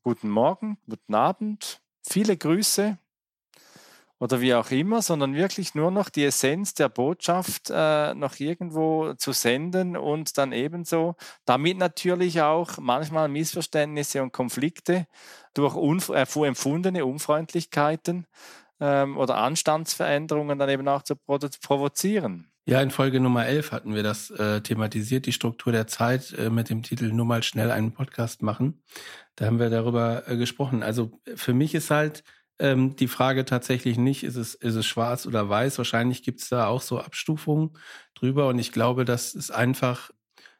guten 0.04 0.30
Morgen, 0.30 0.78
guten 0.88 1.14
Abend, 1.14 1.80
viele 2.06 2.36
Grüße, 2.36 2.98
oder 4.18 4.40
wie 4.40 4.54
auch 4.54 4.70
immer, 4.70 5.02
sondern 5.02 5.34
wirklich 5.34 5.74
nur 5.74 5.90
noch 5.90 6.08
die 6.08 6.24
Essenz 6.24 6.72
der 6.72 6.88
Botschaft 6.88 7.70
äh, 7.70 8.14
noch 8.14 8.38
irgendwo 8.40 9.12
zu 9.14 9.32
senden 9.32 9.96
und 9.96 10.38
dann 10.38 10.52
ebenso, 10.52 11.16
damit 11.44 11.76
natürlich 11.76 12.40
auch 12.40 12.78
manchmal 12.78 13.28
Missverständnisse 13.28 14.22
und 14.22 14.32
Konflikte 14.32 15.06
durch 15.52 15.76
äh, 16.10 16.46
empfundene 16.46 17.04
Unfreundlichkeiten 17.04 18.26
ähm, 18.80 19.18
oder 19.18 19.36
Anstandsveränderungen 19.36 20.58
dann 20.58 20.70
eben 20.70 20.88
auch 20.88 21.02
zu 21.02 21.16
provozieren. 21.16 22.50
Ja, 22.68 22.82
in 22.82 22.90
Folge 22.90 23.20
Nummer 23.20 23.46
11 23.46 23.70
hatten 23.70 23.94
wir 23.94 24.02
das 24.02 24.28
äh, 24.30 24.60
thematisiert, 24.60 25.26
die 25.26 25.32
Struktur 25.32 25.72
der 25.72 25.86
Zeit 25.86 26.32
äh, 26.36 26.50
mit 26.50 26.68
dem 26.68 26.82
Titel 26.82 27.12
Nur 27.12 27.24
mal 27.24 27.44
schnell 27.44 27.70
einen 27.70 27.92
Podcast 27.92 28.42
machen. 28.42 28.82
Da 29.36 29.46
haben 29.46 29.60
wir 29.60 29.70
darüber 29.70 30.24
äh, 30.26 30.36
gesprochen. 30.36 30.82
Also 30.82 31.20
für 31.36 31.54
mich 31.54 31.76
ist 31.76 31.92
halt 31.92 32.24
ähm, 32.58 32.96
die 32.96 33.06
Frage 33.06 33.44
tatsächlich 33.44 33.98
nicht, 33.98 34.24
ist 34.24 34.34
es, 34.34 34.56
ist 34.56 34.74
es 34.74 34.84
schwarz 34.84 35.26
oder 35.26 35.48
weiß. 35.48 35.78
Wahrscheinlich 35.78 36.24
gibt 36.24 36.40
es 36.40 36.48
da 36.48 36.66
auch 36.66 36.82
so 36.82 36.98
Abstufungen 36.98 37.78
drüber. 38.14 38.48
Und 38.48 38.58
ich 38.58 38.72
glaube, 38.72 39.04
dass 39.04 39.36
es 39.36 39.52
einfach 39.52 40.10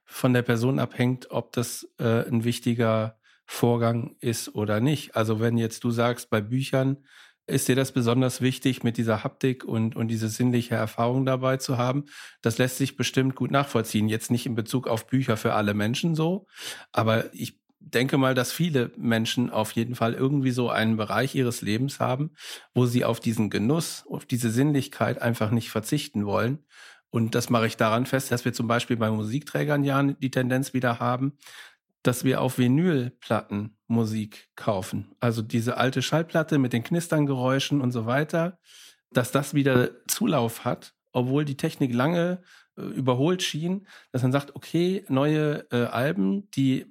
von 0.05 0.33
der 0.33 0.43
Person 0.43 0.79
abhängt, 0.79 1.33
ob 1.33 1.53
das 1.55 1.89
äh, 1.99 2.25
ein 2.29 2.45
wichtiger 2.45 3.19
Vorgang 3.47 4.15
ist 4.21 4.55
oder 4.55 4.79
nicht. 4.79 5.17
Also 5.17 5.41
wenn 5.41 5.59
jetzt 5.59 5.83
du 5.83 5.91
sagst, 5.91 6.31
bei 6.31 6.41
Büchern 6.41 6.99
ist 7.47 7.69
dir 7.69 7.77
das 7.77 7.93
besonders 7.93 8.41
wichtig, 8.41 8.83
mit 8.83 8.97
dieser 8.97 9.23
Haptik 9.23 9.65
und, 9.65 9.95
und 9.95 10.09
diese 10.09 10.29
sinnliche 10.29 10.75
Erfahrung 10.75 11.25
dabei 11.25 11.59
zu 11.59 11.79
haben. 11.79 12.07
Das 12.43 12.59
lässt 12.59 12.79
sich 12.79 12.97
bestimmt 12.97 13.37
gut 13.37 13.51
nachvollziehen. 13.51 14.09
Jetzt 14.09 14.31
nicht 14.31 14.47
in 14.47 14.55
Bezug 14.55 14.89
auf 14.89 15.07
Bücher 15.07 15.37
für 15.37 15.55
alle 15.55 15.75
Menschen 15.75 16.15
so, 16.15 16.47
aber 16.93 17.33
ich 17.33 17.61
denke 17.79 18.19
mal, 18.19 18.35
dass 18.35 18.53
viele 18.53 18.91
Menschen 18.97 19.51
auf 19.51 19.73
jeden 19.73 19.95
Fall 19.95 20.15
irgendwie 20.15 20.51
so 20.51 20.69
einen 20.71 20.97
Bereich 20.97 21.35
ihres 21.37 21.63
Lebens 21.63 22.01
haben, 22.01 22.33
wo 22.75 22.87
sie 22.87 23.05
auf 23.05 23.21
diesen 23.21 23.49
Genuss, 23.49 24.05
auf 24.11 24.27
diese 24.27 24.51
Sinnlichkeit 24.51 25.23
einfach 25.23 25.53
nicht 25.53 25.71
verzichten 25.71 26.27
wollen. 26.27 26.65
Und 27.11 27.37
das 27.37 27.49
mache 27.49 27.69
ich 27.69 27.77
daran 27.77 28.05
fest, 28.05 28.33
dass 28.33 28.45
wir 28.45 28.53
zum 28.53 28.67
Beispiel 28.67 28.97
bei 28.97 29.11
Musikträgern 29.11 29.85
ja 29.85 30.03
die 30.03 30.31
Tendenz 30.33 30.75
wieder 30.75 30.99
haben, 30.99 31.39
dass 32.03 32.25
wir 32.25 32.41
auf 32.41 32.59
Vinylplatten 32.59 33.77
Musik 33.89 34.49
kaufen. 34.57 35.15
Also 35.21 35.43
diese 35.43 35.77
alte 35.77 36.03
Schallplatte 36.03 36.59
mit 36.59 36.73
den 36.73 36.83
Knisterngeräuschen 36.83 37.81
und 37.81 37.93
so 37.93 38.07
weiter, 38.07 38.59
dass 39.11 39.33
das 39.33 39.55
wieder 39.55 39.91
Zulauf 40.07 40.65
hat, 40.65 40.95
obwohl 41.13 41.45
die 41.45 41.57
Technik 41.57 41.95
lange 41.95 42.43
äh, 42.77 42.83
überholt 42.83 43.43
schien, 43.43 43.87
dass 44.13 44.23
man 44.23 44.33
sagt, 44.33 44.55
okay, 44.55 45.05
neue 45.09 45.67
äh, 45.71 45.85
Alben, 45.87 46.51
die 46.51 46.87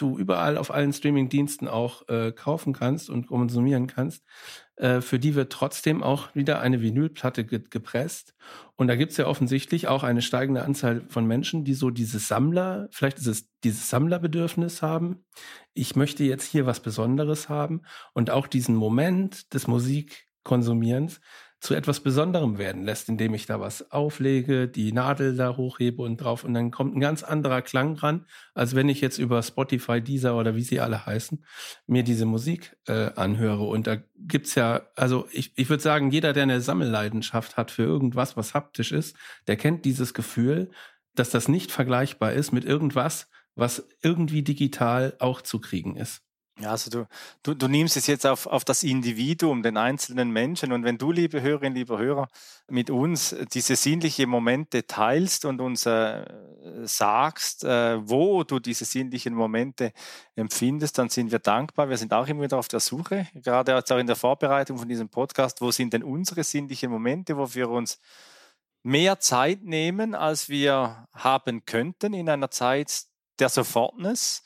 du 0.00 0.18
überall 0.18 0.56
auf 0.56 0.72
allen 0.72 0.92
Streaming-Diensten 0.92 1.68
auch 1.68 2.08
äh, 2.08 2.32
kaufen 2.32 2.72
kannst 2.72 3.10
und 3.10 3.26
konsumieren 3.26 3.86
kannst, 3.86 4.24
äh, 4.76 5.00
für 5.00 5.18
die 5.18 5.34
wird 5.34 5.52
trotzdem 5.52 6.02
auch 6.02 6.34
wieder 6.34 6.60
eine 6.60 6.80
Vinylplatte 6.80 7.44
ge 7.44 7.62
gepresst. 7.68 8.34
Und 8.76 8.88
da 8.88 8.96
gibt 8.96 9.12
es 9.12 9.18
ja 9.18 9.26
offensichtlich 9.26 9.88
auch 9.88 10.02
eine 10.02 10.22
steigende 10.22 10.64
Anzahl 10.64 11.02
von 11.08 11.26
Menschen, 11.26 11.64
die 11.64 11.74
so 11.74 11.90
dieses 11.90 12.28
Sammler, 12.28 12.88
vielleicht 12.90 13.18
ist 13.18 13.26
es 13.26 13.48
dieses 13.62 13.90
Sammlerbedürfnis 13.90 14.82
haben. 14.82 15.24
Ich 15.74 15.96
möchte 15.96 16.24
jetzt 16.24 16.44
hier 16.44 16.66
was 16.66 16.80
Besonderes 16.80 17.48
haben 17.48 17.82
und 18.14 18.30
auch 18.30 18.46
diesen 18.46 18.74
Moment 18.74 19.52
des 19.52 19.66
Musikkonsumierens 19.66 21.20
zu 21.60 21.74
etwas 21.74 22.00
Besonderem 22.00 22.56
werden 22.56 22.84
lässt, 22.84 23.10
indem 23.10 23.34
ich 23.34 23.44
da 23.44 23.60
was 23.60 23.92
auflege, 23.92 24.66
die 24.66 24.92
Nadel 24.92 25.36
da 25.36 25.56
hochhebe 25.56 26.00
und 26.02 26.16
drauf 26.16 26.42
und 26.42 26.54
dann 26.54 26.70
kommt 26.70 26.96
ein 26.96 27.00
ganz 27.00 27.22
anderer 27.22 27.60
Klang 27.60 27.96
ran, 27.96 28.26
als 28.54 28.74
wenn 28.74 28.88
ich 28.88 29.02
jetzt 29.02 29.18
über 29.18 29.42
Spotify, 29.42 30.00
Deezer 30.00 30.36
oder 30.36 30.56
wie 30.56 30.62
sie 30.62 30.80
alle 30.80 31.04
heißen, 31.04 31.44
mir 31.86 32.02
diese 32.02 32.24
Musik 32.24 32.76
äh, 32.86 33.10
anhöre. 33.14 33.64
Und 33.64 33.86
da 33.86 33.98
gibt's 34.16 34.54
ja, 34.54 34.88
also 34.96 35.28
ich, 35.32 35.52
ich 35.56 35.68
würde 35.68 35.82
sagen, 35.82 36.10
jeder, 36.10 36.32
der 36.32 36.44
eine 36.44 36.62
Sammelleidenschaft 36.62 37.58
hat 37.58 37.70
für 37.70 37.82
irgendwas, 37.82 38.38
was 38.38 38.54
haptisch 38.54 38.92
ist, 38.92 39.14
der 39.46 39.56
kennt 39.56 39.84
dieses 39.84 40.14
Gefühl, 40.14 40.70
dass 41.14 41.28
das 41.28 41.48
nicht 41.48 41.72
vergleichbar 41.72 42.32
ist 42.32 42.52
mit 42.52 42.64
irgendwas, 42.64 43.28
was 43.54 43.86
irgendwie 44.02 44.42
digital 44.42 45.14
auch 45.18 45.42
zu 45.42 45.60
kriegen 45.60 45.96
ist. 45.96 46.22
Ja, 46.60 46.72
also 46.72 46.90
du, 46.90 47.06
du, 47.42 47.54
du 47.54 47.68
nimmst 47.68 47.96
es 47.96 48.06
jetzt 48.06 48.26
auf, 48.26 48.46
auf 48.46 48.66
das 48.66 48.82
Individuum, 48.82 49.62
den 49.62 49.78
einzelnen 49.78 50.30
Menschen. 50.30 50.72
Und 50.72 50.84
wenn 50.84 50.98
du, 50.98 51.10
liebe 51.10 51.40
Hörerinnen, 51.40 51.74
lieber 51.74 51.98
Hörer, 51.98 52.28
mit 52.68 52.90
uns 52.90 53.34
diese 53.54 53.76
sinnlichen 53.76 54.28
Momente 54.28 54.86
teilst 54.86 55.46
und 55.46 55.62
uns 55.62 55.86
äh, 55.86 56.22
sagst, 56.82 57.64
äh, 57.64 58.06
wo 58.06 58.44
du 58.44 58.58
diese 58.58 58.84
sinnlichen 58.84 59.34
Momente 59.34 59.92
empfindest, 60.36 60.98
dann 60.98 61.08
sind 61.08 61.32
wir 61.32 61.38
dankbar. 61.38 61.88
Wir 61.88 61.96
sind 61.96 62.12
auch 62.12 62.26
immer 62.26 62.42
wieder 62.42 62.58
auf 62.58 62.68
der 62.68 62.80
Suche, 62.80 63.26
gerade 63.34 63.72
jetzt 63.72 63.90
auch 63.90 63.98
in 63.98 64.06
der 64.06 64.16
Vorbereitung 64.16 64.76
von 64.76 64.88
diesem 64.88 65.08
Podcast, 65.08 65.62
wo 65.62 65.70
sind 65.70 65.94
denn 65.94 66.02
unsere 66.02 66.44
sinnlichen 66.44 66.90
Momente, 66.90 67.38
wo 67.38 67.54
wir 67.54 67.70
uns 67.70 67.98
mehr 68.82 69.18
Zeit 69.18 69.62
nehmen, 69.62 70.14
als 70.14 70.50
wir 70.50 71.06
haben 71.14 71.64
könnten 71.64 72.12
in 72.12 72.28
einer 72.28 72.50
Zeit 72.50 73.04
der 73.38 73.48
Sofortness 73.48 74.42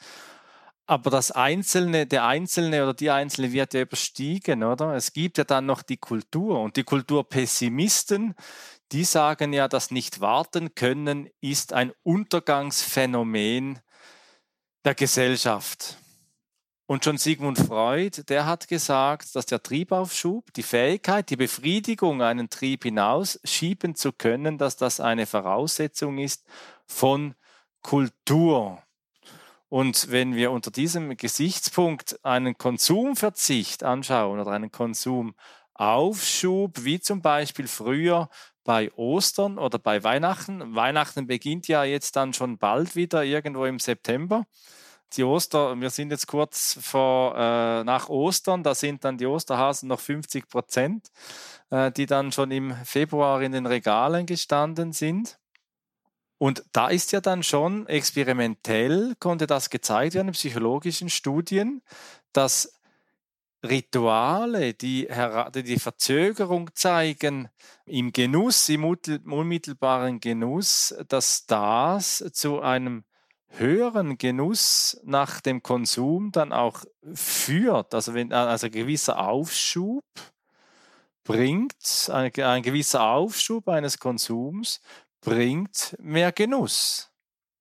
aber 0.86 1.10
das 1.10 1.30
Einzelne, 1.30 2.06
der 2.06 2.26
Einzelne 2.26 2.82
oder 2.82 2.94
die 2.94 3.10
Einzelne 3.10 3.52
wird 3.52 3.74
ja 3.74 3.80
überstiegen, 3.80 4.62
oder? 4.62 4.94
Es 4.94 5.12
gibt 5.12 5.38
ja 5.38 5.44
dann 5.44 5.66
noch 5.66 5.82
die 5.82 5.96
Kultur 5.96 6.60
und 6.60 6.76
die 6.76 6.84
Kulturpessimisten, 6.84 8.34
die 8.92 9.04
sagen 9.04 9.52
ja, 9.52 9.66
das 9.66 9.90
nicht 9.90 10.20
warten 10.20 10.74
können 10.74 11.28
ist 11.40 11.72
ein 11.72 11.92
Untergangsphänomen 12.02 13.80
der 14.84 14.94
Gesellschaft. 14.94 15.96
Und 16.86 17.02
schon 17.02 17.16
Sigmund 17.16 17.58
Freud, 17.58 18.24
der 18.28 18.44
hat 18.44 18.68
gesagt, 18.68 19.34
dass 19.34 19.46
der 19.46 19.62
Triebaufschub, 19.62 20.52
die 20.52 20.62
Fähigkeit, 20.62 21.30
die 21.30 21.36
Befriedigung, 21.36 22.20
einen 22.20 22.50
Trieb 22.50 22.82
hinausschieben 22.82 23.94
zu 23.94 24.12
können, 24.12 24.58
dass 24.58 24.76
das 24.76 25.00
eine 25.00 25.24
Voraussetzung 25.24 26.18
ist 26.18 26.44
von 26.86 27.34
Kultur. 27.80 28.83
Und 29.74 30.12
wenn 30.12 30.36
wir 30.36 30.52
unter 30.52 30.70
diesem 30.70 31.16
Gesichtspunkt 31.16 32.24
einen 32.24 32.56
Konsumverzicht 32.56 33.82
anschauen 33.82 34.38
oder 34.38 34.52
einen 34.52 34.70
Konsumaufschub, 34.70 36.84
wie 36.84 37.00
zum 37.00 37.22
Beispiel 37.22 37.66
früher 37.66 38.28
bei 38.62 38.92
Ostern 38.94 39.58
oder 39.58 39.80
bei 39.80 40.04
Weihnachten, 40.04 40.76
Weihnachten 40.76 41.26
beginnt 41.26 41.66
ja 41.66 41.82
jetzt 41.82 42.14
dann 42.14 42.34
schon 42.34 42.56
bald 42.56 42.94
wieder 42.94 43.24
irgendwo 43.24 43.64
im 43.64 43.80
September. 43.80 44.46
Die 45.14 45.24
Oster, 45.24 45.74
wir 45.80 45.90
sind 45.90 46.12
jetzt 46.12 46.28
kurz 46.28 46.78
vor 46.80 47.34
äh, 47.34 47.82
nach 47.82 48.08
Ostern, 48.08 48.62
da 48.62 48.76
sind 48.76 49.02
dann 49.02 49.18
die 49.18 49.26
Osterhasen 49.26 49.88
noch 49.88 49.98
50 49.98 50.48
Prozent, 50.48 51.08
äh, 51.70 51.90
die 51.90 52.06
dann 52.06 52.30
schon 52.30 52.52
im 52.52 52.76
Februar 52.84 53.42
in 53.42 53.50
den 53.50 53.66
Regalen 53.66 54.26
gestanden 54.26 54.92
sind. 54.92 55.36
Und 56.44 56.62
da 56.72 56.88
ist 56.88 57.12
ja 57.12 57.22
dann 57.22 57.42
schon 57.42 57.86
experimentell, 57.86 59.14
konnte 59.18 59.46
das 59.46 59.70
gezeigt 59.70 60.12
werden 60.12 60.28
in 60.28 60.34
psychologischen 60.34 61.08
Studien, 61.08 61.80
dass 62.34 62.78
Rituale, 63.62 64.74
die, 64.74 65.08
die 65.54 65.78
Verzögerung 65.78 66.68
zeigen 66.74 67.48
im 67.86 68.12
Genuss, 68.12 68.68
im 68.68 68.84
unmittelbaren 68.84 70.20
Genuss, 70.20 70.94
dass 71.08 71.46
das 71.46 72.22
zu 72.34 72.60
einem 72.60 73.04
höheren 73.48 74.18
Genuss 74.18 75.00
nach 75.02 75.40
dem 75.40 75.62
Konsum 75.62 76.30
dann 76.30 76.52
auch 76.52 76.84
führt. 77.14 77.94
Also 77.94 78.12
wenn 78.12 78.34
also 78.34 78.66
ein 78.66 78.72
gewisser 78.72 79.18
Aufschub 79.18 80.04
bringt, 81.24 82.10
ein, 82.12 82.30
ein 82.34 82.62
gewisser 82.62 83.02
Aufschub 83.02 83.66
eines 83.68 83.98
Konsums 83.98 84.82
bringt 85.24 85.96
mehr 85.98 86.32
Genuss. 86.32 87.10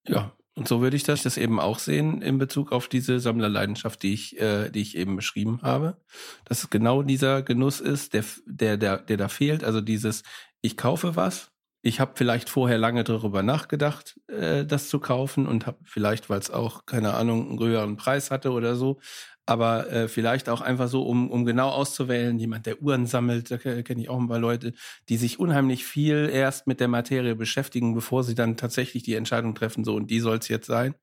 Ja, 0.08 0.36
und 0.56 0.68
so 0.68 0.82
würde 0.82 0.96
ich 0.96 1.04
das, 1.04 1.24
das 1.24 1.38
eben 1.38 1.60
auch 1.60 1.80
sehen 1.80 2.22
in 2.22 2.38
Bezug 2.38 2.72
auf 2.72 2.88
diese 2.88 3.20
Sammlerleidenschaft, 3.20 4.04
die 4.04 4.14
ich, 4.14 4.40
äh, 4.40 4.70
die 4.70 4.82
ich 4.82 4.96
eben 4.96 5.16
beschrieben 5.16 5.62
habe. 5.64 5.98
Dass 6.46 6.64
es 6.64 6.70
genau 6.70 7.02
dieser 7.02 7.42
Genuss 7.42 7.80
ist, 7.80 8.14
der, 8.14 8.24
der, 8.46 8.78
der, 8.78 8.98
der 8.98 9.18
da 9.18 9.28
fehlt. 9.30 9.64
Also 9.64 9.82
dieses, 9.82 10.24
ich 10.62 10.78
kaufe 10.78 11.16
was 11.16 11.53
ich 11.86 12.00
habe 12.00 12.14
vielleicht 12.16 12.50
vorher 12.50 12.78
lange 12.78 13.04
darüber 13.04 13.44
nachgedacht, 13.44 14.20
äh, 14.28 14.66
das 14.66 14.88
zu 14.88 15.00
kaufen 15.00 15.46
und 15.46 15.68
habe 15.68 15.80
vielleicht, 15.84 16.30
weil 16.30 16.40
es 16.40 16.50
auch, 16.50 16.86
keine 16.86 17.14
Ahnung, 17.14 17.50
einen 17.50 17.60
höheren 17.60 17.98
Preis 17.98 18.32
hatte 18.32 18.52
oder 18.52 18.76
so, 18.76 19.00
aber 19.46 19.92
äh, 19.92 20.08
vielleicht 20.08 20.48
auch 20.48 20.62
einfach 20.62 20.88
so, 20.88 21.04
um, 21.04 21.30
um 21.30 21.46
genau 21.46 21.70
auszuwählen, 21.70 22.40
jemand, 22.40 22.66
der 22.66 22.82
Uhren 22.82 23.06
sammelt, 23.06 23.52
da 23.52 23.58
kenne 23.58 24.02
ich 24.02 24.08
auch 24.10 24.18
ein 24.20 24.30
paar 24.30 24.40
Leute, 24.40 24.74
die 25.10 25.18
sich 25.18 25.40
unheimlich 25.40 25.86
viel 25.86 26.30
erst 26.32 26.68
mit 26.68 26.80
der 26.80 26.88
Materie 26.88 27.36
beschäftigen, 27.36 27.94
bevor 27.94 28.24
sie 28.24 28.36
dann 28.36 28.56
tatsächlich 28.56 29.04
die 29.04 29.16
Entscheidung 29.16 29.54
treffen, 29.54 29.84
so 29.84 29.96
und 29.96 30.10
die 30.10 30.22
soll 30.22 30.38
es 30.38 30.48
jetzt 30.48 30.68
sein. 30.68 30.96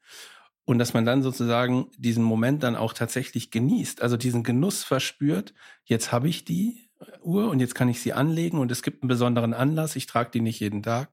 Und 0.65 0.79
dass 0.79 0.95
man 0.95 1.05
dann 1.05 1.23
sozusagen 1.23 1.91
diesen 1.99 2.25
Moment 2.25 2.63
dann 2.63 2.77
auch 2.77 2.95
tatsächlich 2.95 3.51
genießt, 3.51 4.03
also 4.03 4.17
diesen 4.17 4.45
Genuss 4.45 4.85
verspürt, 4.85 5.53
jetzt 5.85 6.13
habe 6.13 6.29
ich 6.29 6.45
die 6.45 6.90
Uhr 7.23 7.51
und 7.51 7.61
jetzt 7.61 7.75
kann 7.75 7.89
ich 7.89 8.01
sie 8.01 8.13
anlegen 8.13 8.59
und 8.59 8.71
es 8.71 8.83
gibt 8.83 9.03
einen 9.03 9.09
besonderen 9.09 9.55
Anlass, 9.55 9.97
ich 9.97 10.07
trage 10.07 10.31
die 10.31 10.41
nicht 10.41 10.61
jeden 10.61 10.83
Tag, 10.83 11.11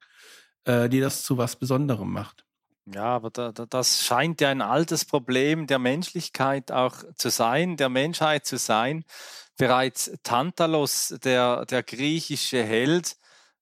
äh, 0.66 0.90
die 0.90 1.00
das 1.00 1.24
zu 1.24 1.38
was 1.38 1.56
Besonderem 1.56 2.12
macht. 2.12 2.46
Ja, 2.86 3.04
aber 3.04 3.30
da, 3.30 3.52
da, 3.52 3.66
das 3.66 4.04
scheint 4.06 4.40
ja 4.40 4.50
ein 4.50 4.62
altes 4.62 5.04
Problem 5.04 5.68
der 5.68 5.78
Menschlichkeit 5.80 6.72
auch 6.72 7.04
zu 7.18 7.30
sein, 7.30 7.76
der 7.76 7.90
Menschheit 7.90 8.46
zu 8.46 8.58
sein. 8.58 9.04
Bereits 9.58 10.12
Tantalos, 10.24 11.16
der, 11.24 11.66
der 11.66 11.84
griechische 11.84 12.64
Held, 12.64 13.18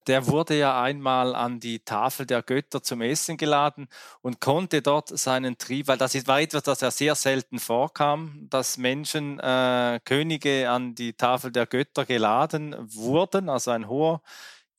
der 0.08 0.28
wurde 0.28 0.58
ja 0.58 0.82
einmal 0.82 1.36
an 1.36 1.60
die 1.60 1.80
Tafel 1.80 2.26
der 2.26 2.44
Götter 2.44 2.84
zum 2.84 3.02
Essen 3.02 3.38
geladen 3.38 3.88
und 4.22 4.40
konnte 4.40 4.82
dort 4.82 5.10
seinen 5.10 5.58
Trieb, 5.58 5.88
weil 5.88 5.98
das 5.98 6.16
war 6.28 6.42
etwas, 6.42 6.64
das 6.64 6.82
ja 6.82 6.92
sehr 6.92 7.16
selten 7.16 7.60
vorkam, 7.60 8.48
dass 8.50 8.78
Menschen, 8.78 9.40
äh, 9.40 10.00
Könige 10.06 10.70
an 10.70 10.96
die 10.96 11.14
Tafel 11.14 11.52
der 11.52 11.66
Götter 11.66 12.06
geladen 12.06 12.76
wurden, 12.80 13.50
also 13.50 13.72
ein 13.72 13.88
hoher 13.88 14.22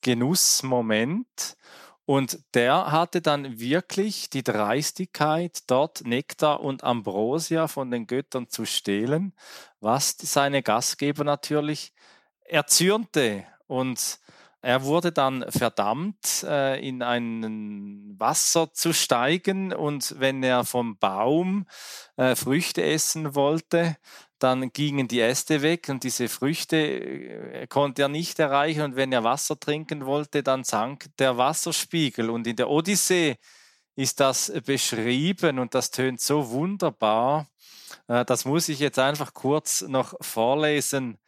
Genussmoment. 0.00 1.56
Und 2.04 2.38
der 2.54 2.92
hatte 2.92 3.20
dann 3.20 3.58
wirklich 3.58 4.30
die 4.30 4.44
Dreistigkeit, 4.44 5.64
dort 5.66 6.06
Nektar 6.06 6.60
und 6.60 6.84
Ambrosia 6.84 7.66
von 7.66 7.90
den 7.90 8.06
Göttern 8.06 8.48
zu 8.48 8.64
stehlen, 8.64 9.32
was 9.80 10.16
seine 10.16 10.62
Gastgeber 10.62 11.24
natürlich 11.24 11.92
erzürnte. 12.44 13.44
Und 13.66 14.20
er 14.66 14.82
wurde 14.82 15.12
dann 15.12 15.44
verdammt, 15.48 16.42
äh, 16.42 16.84
in 16.84 17.00
ein 17.00 18.16
Wasser 18.18 18.72
zu 18.72 18.92
steigen 18.92 19.72
und 19.72 20.16
wenn 20.18 20.42
er 20.42 20.64
vom 20.64 20.98
Baum 20.98 21.68
äh, 22.16 22.34
Früchte 22.34 22.82
essen 22.82 23.36
wollte, 23.36 23.96
dann 24.40 24.72
gingen 24.72 25.06
die 25.06 25.20
Äste 25.20 25.62
weg 25.62 25.88
und 25.88 26.02
diese 26.02 26.28
Früchte 26.28 26.78
äh, 26.78 27.66
konnte 27.68 28.02
er 28.02 28.08
nicht 28.08 28.40
erreichen. 28.40 28.82
Und 28.82 28.96
wenn 28.96 29.12
er 29.12 29.22
Wasser 29.22 29.56
trinken 29.60 30.04
wollte, 30.04 30.42
dann 30.42 30.64
sank 30.64 31.16
der 31.18 31.38
Wasserspiegel. 31.38 32.28
Und 32.28 32.48
in 32.48 32.56
der 32.56 32.68
Odyssee 32.68 33.36
ist 33.94 34.18
das 34.18 34.52
beschrieben 34.64 35.60
und 35.60 35.76
das 35.76 35.92
tönt 35.92 36.20
so 36.20 36.50
wunderbar. 36.50 37.46
Das 38.08 38.44
muss 38.44 38.68
ich 38.68 38.80
jetzt 38.80 38.98
einfach 38.98 39.32
kurz 39.32 39.82
noch 39.82 40.14
vorlesen. 40.20 41.18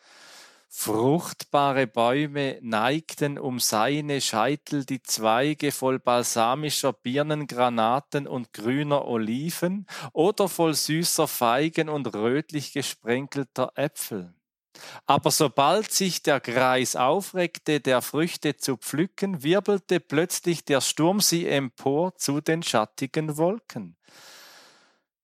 Fruchtbare 0.70 1.87
Bäume 1.87 2.59
neigten 2.61 3.38
um 3.38 3.59
seine 3.59 4.20
Scheitel 4.20 4.85
die 4.85 5.02
Zweige 5.02 5.72
voll 5.72 5.98
balsamischer 5.98 6.92
Birnen, 6.92 7.46
Granaten 7.46 8.26
und 8.26 8.52
grüner 8.52 9.07
Oliven 9.07 9.87
oder 10.12 10.48
voll 10.48 10.74
süßer 10.74 11.26
Feigen 11.26 11.88
und 11.88 12.14
rötlich 12.14 12.72
gesprenkelter 12.72 13.72
Äpfel. 13.76 14.35
Aber 15.07 15.31
sobald 15.31 15.90
sich 15.90 16.22
der 16.22 16.40
Greis 16.40 16.96
aufreckte, 16.96 17.81
der 17.81 18.02
Früchte 18.02 18.57
zu 18.57 18.76
pflücken, 18.76 19.42
wirbelte 19.42 20.00
plötzlich 20.00 20.64
der 20.64 20.81
Sturm 20.83 21.20
sie 21.20 21.46
empor 21.48 22.14
zu 22.16 22.40
den 22.40 22.62
schattigen 22.62 23.37
Wolken. 23.38 23.96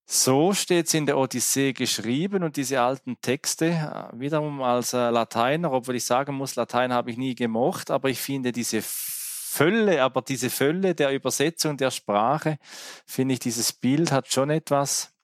So 0.07 0.53
steht 0.53 0.87
es 0.87 0.95
in 0.95 1.07
der 1.07 1.17
Odyssee 1.17 1.73
geschrieben 1.73 2.43
und 2.43 2.57
diese 2.57 2.81
alten 2.81 3.21
Texte, 3.23 3.67
äh, 3.67 4.19
wiederum 4.21 4.61
als 4.63 4.93
äh, 4.93 5.09
Lateiner, 5.09 5.73
obwohl 5.73 5.97
ich 5.97 6.05
sagen 6.05 6.35
muss, 6.35 6.57
Latein 6.57 6.93
habe 6.93 7.11
ich 7.11 7.17
nie 7.17 7.35
gemocht, 7.35 7.91
aber 7.91 8.11
ich 8.11 8.21
finde 8.21 8.53
diese 8.53 8.83
Fülle, 8.83 10.03
aber 10.03 10.21
diese 10.21 10.51
Fülle 10.51 10.95
der 10.95 11.13
Übersetzung 11.13 11.79
der 11.79 11.91
Sprache, 11.91 12.59
finde 13.07 13.35
ich, 13.35 13.41
dieses 13.41 13.73
Bild 13.73 14.13
hat 14.13 14.31
schon 14.31 14.51
etwas, 14.51 15.15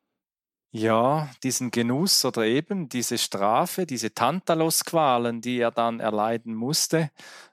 ja, 0.72 1.28
diesen 1.42 1.72
Genuss 1.72 2.24
oder 2.24 2.44
eben 2.46 2.88
diese 2.88 3.18
Strafe, 3.18 3.86
diese 3.86 4.14
Tantalos-Qualen, 4.14 5.40
die 5.40 5.58
er 5.58 5.72
dann 5.72 6.00
erleiden 6.00 6.54
musste, 6.54 7.10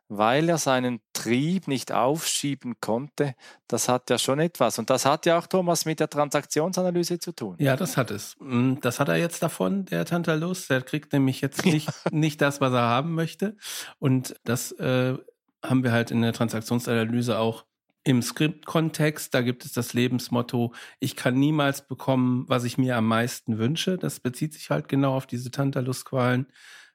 weil 0.10 0.50
er 0.50 0.58
seinen 0.58 1.00
Trieb 1.14 1.68
nicht 1.68 1.92
aufschieben 1.92 2.76
konnte, 2.80 3.36
das 3.68 3.90
hat 3.90 4.10
ja 4.10 4.18
schon 4.18 4.40
etwas. 4.40 4.80
Und 4.80 4.90
das 4.90 5.06
hat 5.06 5.26
ja 5.26 5.38
auch 5.38 5.48
Thomas 5.48 5.86
mit 5.86 6.00
der 6.00 6.10
Transaktionsanalyse 6.10 7.20
zu 7.20 7.34
tun. 7.34 7.56
Ja, 7.60 7.76
das 7.76 7.98
hat 7.98 8.12
es. 8.12 8.36
Mm, 8.40 8.76
das 8.82 9.00
hat 9.00 9.10
er 9.10 9.18
jetzt 9.18 9.44
davon, 9.44 9.86
der 9.86 10.06
Tantalus. 10.06 10.68
Der 10.68 10.82
kriegt 10.82 11.14
nämlich 11.14 11.42
jetzt 11.42 11.66
nicht, 11.66 11.90
nicht 12.12 12.42
das, 12.42 12.62
was 12.62 12.74
er 12.74 12.84
haben 12.84 13.16
möchte. 13.16 13.58
Und 14.00 14.36
das 14.44 14.72
äh, 14.74 15.18
haben 15.64 15.84
wir 15.84 15.92
halt 15.92 16.12
in 16.12 16.22
der 16.22 16.34
Transaktionsanalyse 16.34 17.38
auch 17.38 17.66
im 18.04 18.22
Skriptkontext. 18.22 19.34
Da 19.34 19.42
gibt 19.42 19.66
es 19.66 19.74
das 19.74 19.94
Lebensmotto, 19.94 20.74
ich 21.00 21.18
kann 21.18 21.38
niemals 21.38 21.86
bekommen, 21.86 22.46
was 22.48 22.64
ich 22.64 22.78
mir 22.78 22.96
am 22.96 23.06
meisten 23.06 23.58
wünsche. 23.58 23.98
Das 23.98 24.22
bezieht 24.22 24.54
sich 24.54 24.70
halt 24.70 24.88
genau 24.88 25.16
auf 25.16 25.28
diese 25.28 25.52
Tantalus-Qualen 25.52 26.48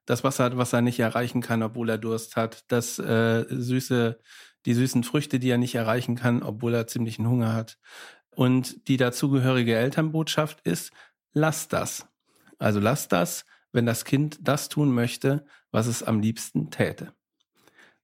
das 0.05 0.25
Wasser, 0.25 0.57
was 0.57 0.73
er 0.73 0.83
nicht 0.83 0.99
erreichen 0.99 1.41
kann, 1.41 1.63
obwohl 1.63 1.89
er 1.91 1.99
Durst 1.99 2.37
hat, 2.37 2.65
das 2.69 2.99
äh, 2.99 3.45
süße, 3.49 4.19
die 4.67 4.75
süßen 4.75 5.05
Früchte, 5.05 5.39
die 5.39 5.51
er 5.51 5.59
nicht 5.59 5.75
erreichen 5.75 6.17
kann, 6.17 6.43
obwohl 6.43 6.75
er 6.75 6.87
ziemlichen 6.87 7.29
Hunger 7.29 7.53
hat. 7.53 7.79
Und 8.35 8.89
die 8.89 8.97
dazugehörige 8.97 9.77
Elternbotschaft 9.77 10.61
ist, 10.63 10.93
lass 11.33 11.69
das. 11.69 12.07
Also 12.59 12.81
lass 12.81 13.09
das, 13.09 13.45
wenn 13.73 13.87
das 13.87 14.05
Kind 14.05 14.39
das 14.43 14.69
tun 14.69 14.93
möchte, 14.93 15.45
was 15.71 15.87
es 15.87 16.03
am 16.03 16.21
liebsten 16.21 16.71
täte. 16.71 17.13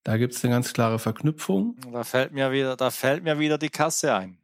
Da 0.03 0.17
gibt 0.17 0.35
es 0.35 0.45
eine 0.45 0.55
ganz 0.55 0.73
klare 0.73 0.99
Verknüpfung. 0.99 1.77
Da 1.93 2.05
fällt 2.05 2.33
mir 2.33 2.51
wieder, 2.53 2.77
da 2.77 2.91
fällt 2.91 3.25
mir 3.25 3.39
wieder 3.39 3.59
die 3.59 3.69
Kasse 3.69 4.15
ein. 4.15 4.39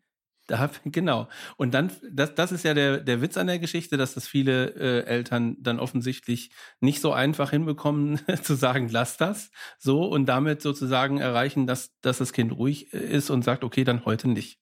Da, 0.47 0.71
genau. 0.85 1.29
Und 1.57 1.73
dann, 1.73 1.91
das, 2.11 2.35
das 2.35 2.53
ist 2.53 2.65
ja 2.65 2.75
der, 2.75 2.99
der 2.99 3.23
Witz 3.23 3.37
an 3.37 3.47
der 3.47 3.59
Geschichte, 3.59 3.97
dass 3.97 4.15
das 4.15 4.29
viele 4.29 4.75
äh, 4.75 5.07
Eltern 5.07 5.57
dann 5.61 5.81
offensichtlich 5.81 6.51
nicht 6.81 7.01
so 7.01 7.13
einfach 7.13 7.51
hinbekommen, 7.51 8.21
zu 8.43 8.55
sagen, 8.55 8.89
lass 8.91 9.17
das 9.17 9.51
so 9.79 10.05
und 10.05 10.27
damit 10.27 10.61
sozusagen 10.61 11.19
erreichen, 11.19 11.67
dass, 11.67 11.99
dass 12.03 12.19
das 12.19 12.33
Kind 12.33 12.53
ruhig 12.53 12.93
äh, 12.93 12.99
ist 12.99 13.31
und 13.31 13.43
sagt, 13.43 13.65
okay, 13.65 13.85
dann 13.85 14.05
heute 14.05 14.29
nicht. 14.29 14.59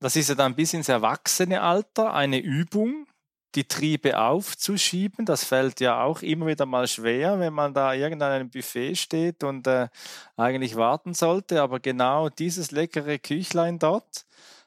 Das 0.00 0.16
ist 0.16 0.28
ja 0.28 0.34
dann 0.34 0.54
bis 0.54 0.74
ins 0.74 0.88
erwachsene 0.88 1.62
Alter 1.62 2.14
eine 2.14 2.38
Übung, 2.38 3.06
die 3.54 3.64
Triebe 3.64 4.18
aufzuschieben. 4.18 5.24
Das 5.24 5.44
fällt 5.44 5.80
ja 5.80 6.02
auch 6.02 6.22
immer 6.22 6.46
wieder 6.46 6.66
mal 6.66 6.86
schwer, 6.86 7.38
wenn 7.40 7.52
man 7.52 7.74
da 7.74 7.94
irgendein 7.94 8.50
Buffet 8.50 8.96
steht 8.96 9.44
und 9.44 9.66
äh, 9.66 9.88
eigentlich 10.36 10.76
warten 10.76 11.14
sollte. 11.14 11.62
Aber 11.62 11.80
genau 11.80 12.28
dieses 12.28 12.70
leckere 12.70 13.18
Küchlein 13.18 13.78
dort, 13.78 14.26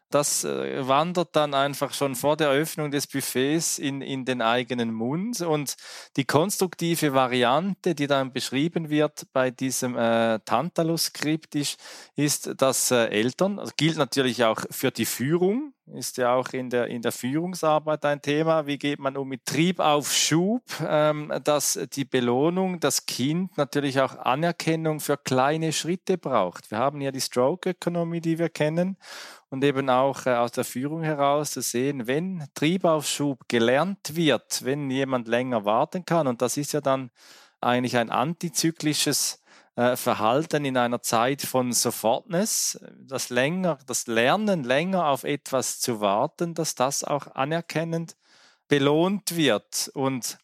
das 0.10 0.44
äh, 0.44 0.88
wandert 0.88 1.36
dann 1.36 1.54
einfach 1.54 1.94
schon 1.94 2.16
vor 2.16 2.38
der 2.38 2.50
Öffnung 2.50 2.92
des 2.92 3.08
Buffets 3.08 3.78
in, 3.78 4.02
in 4.02 4.26
den 4.26 4.42
eigenen 4.42 4.94
Mund. 4.94 5.42
Und 5.42 5.76
die 6.16 6.26
konstruktive 6.26 7.14
Variante, 7.14 7.96
die 7.96 8.08
dann 8.08 8.32
beschrieben 8.32 8.90
wird 8.90 9.28
bei 9.34 9.52
diesem 9.52 9.98
äh, 9.98 10.40
Tantalus-Skript, 10.46 11.56
ist, 12.16 12.54
dass 12.58 12.92
äh, 12.92 13.08
Eltern, 13.08 13.60
also 13.60 13.74
gilt 13.76 13.98
natürlich 13.98 14.44
auch 14.44 14.62
für 14.72 14.92
die 14.92 15.06
Führung, 15.06 15.74
ist 15.94 16.18
ja 16.18 16.34
auch 16.34 16.50
in 16.50 16.70
der, 16.70 16.88
in 16.88 17.02
der 17.02 17.12
Führungsarbeit 17.12 18.04
ein 18.06 18.22
Thema. 18.22 18.68
Wie 18.68 18.78
geht 18.78 19.00
man 19.00 19.16
um 19.16 19.30
mit 19.30 19.46
Trieb 19.46 19.80
auf 19.80 20.12
Schub, 20.14 20.62
ähm, 20.86 21.32
dass 21.44 21.80
die 21.94 22.06
Belohnung, 22.06 22.80
das 22.80 23.06
Kind 23.06 23.58
natürlich 23.58 24.02
auch 24.02 24.18
Anerkennung 24.18 25.00
für 25.00 25.18
kleine 25.18 25.72
Schritte 25.72 26.18
braucht. 26.18 26.72
Wir 26.72 26.78
haben 26.78 27.02
ja 27.02 27.12
die 27.12 27.22
Stroke-Ökonomie, 27.22 28.22
die 28.22 28.38
wir 28.38 28.50
kennen 28.50 28.98
und 29.50 29.64
eben 29.64 29.90
auch 29.90 30.26
äh, 30.26 30.36
aus 30.36 30.52
der 30.52 30.66
Führung 30.66 31.04
heraus 31.04 31.52
zu 31.52 31.62
sehen, 31.62 32.08
wenn 32.08 32.46
Triebaufschub 32.54 33.48
gelernt 33.48 34.16
wird, 34.16 34.66
wenn 34.66 34.92
jemand 34.92 35.28
länger 35.28 35.66
warten 35.66 36.06
kann, 36.06 36.28
und 36.28 36.42
das 36.42 36.58
ist 36.58 36.74
ja 36.74 36.82
dann 36.82 37.12
eigentlich 37.62 37.98
ein 37.98 38.10
antizyklisches 38.10 39.42
Verhalten 39.78 40.66
in 40.66 40.76
einer 40.76 41.04
Zeit 41.04 41.44
von 41.44 41.72
Sofortness, 41.72 42.80
das 43.00 43.30
länger, 43.30 43.78
das 43.86 44.08
Lernen 44.08 44.64
länger 44.64 45.06
auf 45.08 45.24
etwas 45.24 45.80
zu 45.80 46.02
warten, 46.02 46.56
dass 46.56 46.74
das 46.74 47.04
auch 47.04 47.28
anerkennend 47.36 48.16
belohnt 48.68 49.38
wird 49.38 49.92
und 49.94 50.40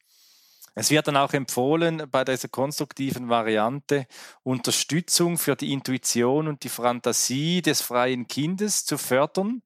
es 0.76 0.90
wird 0.90 1.08
dann 1.08 1.18
auch 1.18 1.34
empfohlen, 1.34 2.04
bei 2.12 2.24
dieser 2.24 2.48
konstruktiven 2.48 3.30
Variante 3.30 4.08
Unterstützung 4.42 5.38
für 5.38 5.56
die 5.56 5.72
Intuition 5.72 6.48
und 6.48 6.64
die 6.64 6.70
Fantasie 6.70 7.62
des 7.62 7.82
freien 7.82 8.28
Kindes 8.28 8.84
zu 8.86 8.98
fördern 8.98 9.62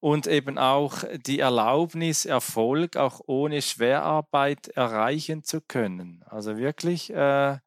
und 0.00 0.26
eben 0.26 0.58
auch 0.58 1.04
die 1.26 1.38
Erlaubnis, 1.38 2.24
Erfolg 2.24 2.96
auch 2.96 3.20
ohne 3.26 3.62
Schwerarbeit 3.62 4.68
erreichen 4.68 5.44
zu 5.44 5.60
können. 5.60 6.24
Also 6.26 6.56
wirklich, 6.56 7.10
äh, 7.10 7.58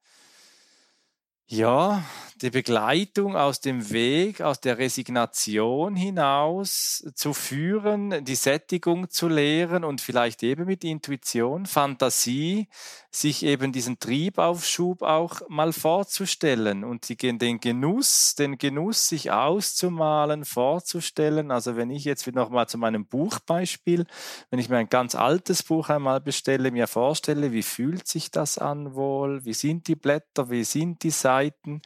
Ja, 1.56 2.04
die 2.42 2.50
Begleitung 2.50 3.36
aus 3.36 3.62
dem 3.62 3.92
Weg, 3.92 4.42
aus 4.42 4.60
der 4.60 4.80
Resignation 4.80 5.96
hinaus 5.96 7.06
zu 7.14 7.36
führen, 7.36 8.26
die 8.26 8.34
Sättigung 8.34 9.12
zu 9.12 9.28
lehren 9.28 9.84
und 9.84 10.02
vielleicht 10.02 10.42
eben 10.42 10.66
mit 10.66 10.84
Intuition, 10.84 11.68
Fantasie, 11.68 12.68
sich 13.16 13.44
eben 13.44 13.72
diesen 13.72 14.00
Triebaufschub 14.00 15.04
auch 15.04 15.42
mal 15.48 15.72
vorzustellen 15.72 16.84
und 16.84 17.08
den 17.22 17.60
Genuss, 17.60 18.36
den 18.36 18.58
Genuss 18.58 19.08
sich 19.08 19.32
auszumalen, 19.32 20.46
vorzustellen. 20.46 21.52
Also 21.52 21.76
wenn 21.76 21.92
ich 21.92 22.06
jetzt 22.06 22.26
noch 22.34 22.50
mal 22.50 22.68
zu 22.68 22.78
meinem 22.78 23.06
Buchbeispiel, 23.06 24.06
wenn 24.50 24.60
ich 24.60 24.70
mir 24.70 24.78
ein 24.78 24.90
ganz 24.90 25.14
altes 25.14 25.62
Buch 25.62 25.90
einmal 25.90 26.22
bestelle, 26.22 26.72
mir 26.72 26.88
vorstelle, 26.88 27.52
wie 27.52 27.64
fühlt 27.64 28.08
sich 28.08 28.32
das 28.32 28.58
an 28.58 28.96
wohl, 28.96 29.46
wie 29.46 29.54
sind 29.54 29.88
die 29.88 29.96
Blätter, 29.96 30.50
wie 30.50 30.64
sind 30.64 31.04
die 31.04 31.12
Seiten, 31.12 31.82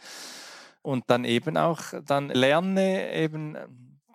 und 0.88 1.04
dann 1.08 1.26
eben 1.26 1.58
auch, 1.58 1.82
dann 2.06 2.30
lerne 2.30 3.14
eben 3.14 3.58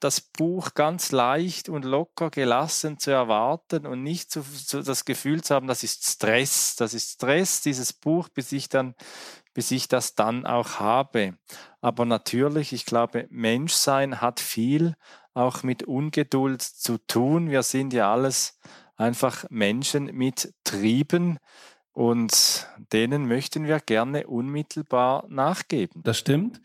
das 0.03 0.21
Buch 0.21 0.75
ganz 0.75 1.13
leicht 1.13 1.69
und 1.69 1.85
locker 1.85 2.31
gelassen 2.31 2.99
zu 2.99 3.11
erwarten 3.11 3.87
und 3.87 4.03
nicht 4.03 4.31
zu, 4.31 4.43
zu, 4.43 4.83
das 4.83 5.05
Gefühl 5.05 5.43
zu 5.43 5.55
haben, 5.55 5.67
das 5.67 5.83
ist 5.83 6.05
Stress, 6.05 6.77
das 6.77 6.95
ist 6.95 7.13
Stress, 7.13 7.61
dieses 7.61 7.93
Buch, 7.93 8.29
bis 8.29 8.53
ich 8.53 8.69
dann, 8.69 8.95
bis 9.55 9.71
ich 9.71 9.89
das 9.89 10.15
dann 10.15 10.47
auch 10.47 10.81
habe. 10.81 11.35
Aber 11.81 12.05
natürlich, 12.05 12.73
ich 12.73 12.85
glaube, 12.85 13.27
Menschsein 13.31 14.21
hat 14.21 14.41
viel 14.41 14.95
auch 15.35 15.63
mit 15.63 15.85
Ungeduld 15.85 16.63
zu 16.63 16.99
tun. 16.99 17.51
Wir 17.51 17.63
sind 17.63 17.93
ja 17.93 18.13
alles 18.13 18.59
einfach 18.97 19.45
Menschen 19.51 20.07
mit 20.07 20.53
Trieben, 20.65 21.39
und 21.93 22.67
denen 22.93 23.29
möchten 23.29 23.67
wir 23.67 23.79
gerne 23.79 24.27
unmittelbar 24.27 25.27
nachgeben. 25.29 26.03
Das 26.03 26.19
stimmt. 26.19 26.61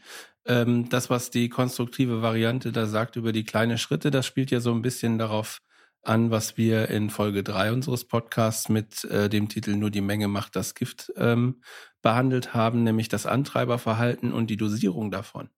Ähm, 0.47 0.89
das, 0.89 1.09
was 1.09 1.29
die 1.29 1.49
konstruktive 1.49 2.21
Variante 2.21 2.71
da 2.71 2.87
sagt 2.87 3.17
über 3.17 3.31
die 3.31 3.43
kleinen 3.43 3.77
Schritte, 3.77 4.11
das 4.11 4.25
spielt 4.25 4.49
ja 4.49 4.59
so 4.59 4.73
ein 4.73 4.81
bisschen 4.81 5.17
darauf 5.17 5.59
an, 6.03 6.31
was 6.31 6.57
wir 6.57 6.89
in 6.89 7.09
Folge 7.09 7.43
drei 7.43 7.71
unseres 7.71 8.05
Podcasts 8.05 8.69
mit 8.69 9.03
äh, 9.05 9.29
dem 9.29 9.49
Titel 9.49 9.75
Nur 9.75 9.89
die 9.91 10.01
Menge 10.01 10.29
macht 10.29 10.55
das 10.55 10.73
Gift 10.73 11.11
ähm, 11.17 11.61
behandelt 12.01 12.53
haben, 12.53 12.83
nämlich 12.83 13.09
das 13.09 13.25
Antreiberverhalten 13.25 14.31
und 14.31 14.49
die 14.49 14.57
Dosierung 14.57 15.11
davon. 15.11 15.49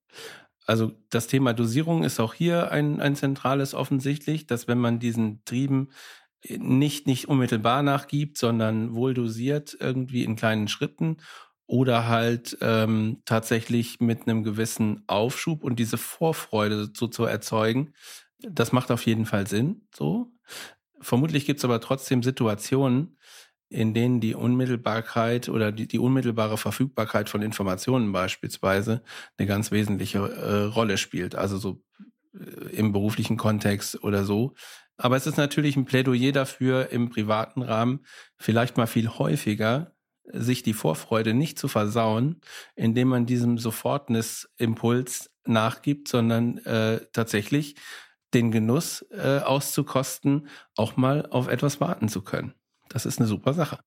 Also 0.65 0.91
das 1.09 1.27
Thema 1.27 1.53
Dosierung 1.53 2.03
ist 2.03 2.19
auch 2.19 2.33
hier 2.33 2.71
ein, 2.71 2.99
ein 2.99 3.15
zentrales 3.15 3.73
offensichtlich, 3.73 4.47
dass 4.47 4.67
wenn 4.67 4.79
man 4.79 4.99
diesen 4.99 5.43
Trieben 5.45 5.89
nicht, 6.47 7.05
nicht 7.05 7.27
unmittelbar 7.27 7.83
nachgibt, 7.83 8.37
sondern 8.37 8.95
wohl 8.95 9.13
dosiert 9.13 9.77
irgendwie 9.79 10.23
in 10.23 10.35
kleinen 10.35 10.67
Schritten 10.67 11.17
oder 11.69 12.07
halt 12.07 12.57
ähm, 12.61 13.21
tatsächlich 13.25 13.99
mit 13.99 14.27
einem 14.27 14.43
gewissen 14.43 15.03
Aufschub 15.05 15.63
und 15.63 15.77
diese 15.77 15.99
Vorfreude 15.99 16.89
so 16.95 17.05
zu 17.05 17.25
erzeugen, 17.25 17.93
das 18.39 18.71
macht 18.71 18.89
auf 18.89 19.05
jeden 19.05 19.27
Fall 19.27 19.45
Sinn. 19.45 19.83
So. 19.95 20.31
Vermutlich 20.99 21.45
gibt 21.45 21.59
es 21.59 21.65
aber 21.65 21.79
trotzdem 21.79 22.23
Situationen, 22.23 23.19
in 23.69 23.93
denen 23.93 24.19
die 24.19 24.33
Unmittelbarkeit 24.33 25.47
oder 25.47 25.71
die, 25.71 25.87
die 25.87 25.99
unmittelbare 25.99 26.57
Verfügbarkeit 26.57 27.29
von 27.29 27.43
Informationen 27.43 28.11
beispielsweise 28.11 29.03
eine 29.37 29.47
ganz 29.47 29.69
wesentliche 29.69 30.17
äh, 30.17 30.63
Rolle 30.63 30.97
spielt. 30.97 31.35
Also 31.35 31.57
so 31.57 31.83
äh, 32.33 32.75
im 32.75 32.93
beruflichen 32.93 33.37
Kontext 33.37 34.03
oder 34.03 34.25
so, 34.25 34.55
aber 34.97 35.17
es 35.17 35.27
ist 35.27 35.37
natürlich 35.37 35.77
ein 35.77 35.85
Plädoyer 35.85 36.31
dafür, 36.31 36.89
im 36.89 37.11
privaten 37.11 37.61
Rahmen 37.61 37.99
vielleicht 38.37 38.75
mal 38.75 38.87
viel 38.87 39.07
häufiger 39.07 39.93
sich 40.33 40.63
die 40.63 40.73
Vorfreude 40.73 41.33
nicht 41.33 41.59
zu 41.59 41.67
versauen, 41.67 42.41
indem 42.75 43.09
man 43.09 43.25
diesem 43.25 43.57
Sofortnis-Impuls 43.57 45.31
nachgibt, 45.45 46.07
sondern 46.07 46.59
äh, 46.59 47.01
tatsächlich 47.13 47.75
den 48.33 48.51
Genuss 48.51 49.05
äh, 49.11 49.39
auszukosten, 49.39 50.47
auch 50.75 50.97
mal 50.97 51.25
auf 51.27 51.47
etwas 51.47 51.81
warten 51.81 52.09
zu 52.09 52.21
können. 52.21 52.53
Das 52.89 53.05
ist 53.05 53.19
eine 53.19 53.27
super 53.27 53.53
Sache. 53.53 53.79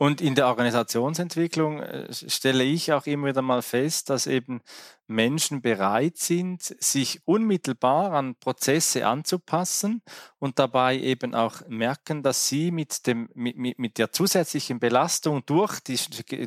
Und 0.00 0.20
in 0.20 0.36
der 0.36 0.46
Organisationsentwicklung 0.46 1.80
äh, 1.80 2.12
stelle 2.12 2.62
ich 2.62 2.92
auch 2.92 3.06
immer 3.06 3.26
wieder 3.26 3.42
mal 3.42 3.62
fest, 3.62 4.10
dass 4.10 4.28
eben 4.28 4.62
Menschen 5.08 5.60
bereit 5.60 6.18
sind, 6.18 6.62
sich 6.62 7.20
unmittelbar 7.24 8.12
an 8.12 8.36
Prozesse 8.36 9.08
anzupassen 9.08 10.02
und 10.38 10.60
dabei 10.60 10.96
eben 10.98 11.34
auch 11.34 11.66
merken, 11.66 12.22
dass 12.22 12.48
sie 12.48 12.70
mit, 12.70 13.08
dem, 13.08 13.28
mit, 13.34 13.78
mit 13.78 13.98
der 13.98 14.12
zusätzlichen 14.12 14.78
Belastung 14.78 15.44
durch 15.46 15.80
die, 15.80 15.98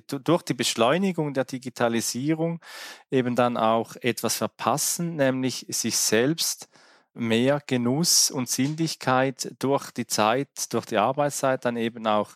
durch 0.08 0.44
die 0.44 0.54
Beschleunigung 0.54 1.34
der 1.34 1.44
Digitalisierung 1.44 2.62
eben 3.10 3.36
dann 3.36 3.58
auch 3.58 3.98
etwas 3.98 4.38
verpassen, 4.38 5.18
nämlich 5.18 5.66
sich 5.68 5.98
selbst 5.98 6.70
mehr 7.14 7.62
Genuss 7.68 8.32
und 8.32 8.48
Sinnlichkeit 8.48 9.56
durch 9.60 9.92
die 9.92 10.08
Zeit, 10.08 10.72
durch 10.72 10.86
die 10.86 10.98
Arbeitszeit 10.98 11.66
dann 11.66 11.76
eben 11.76 12.08
auch 12.08 12.30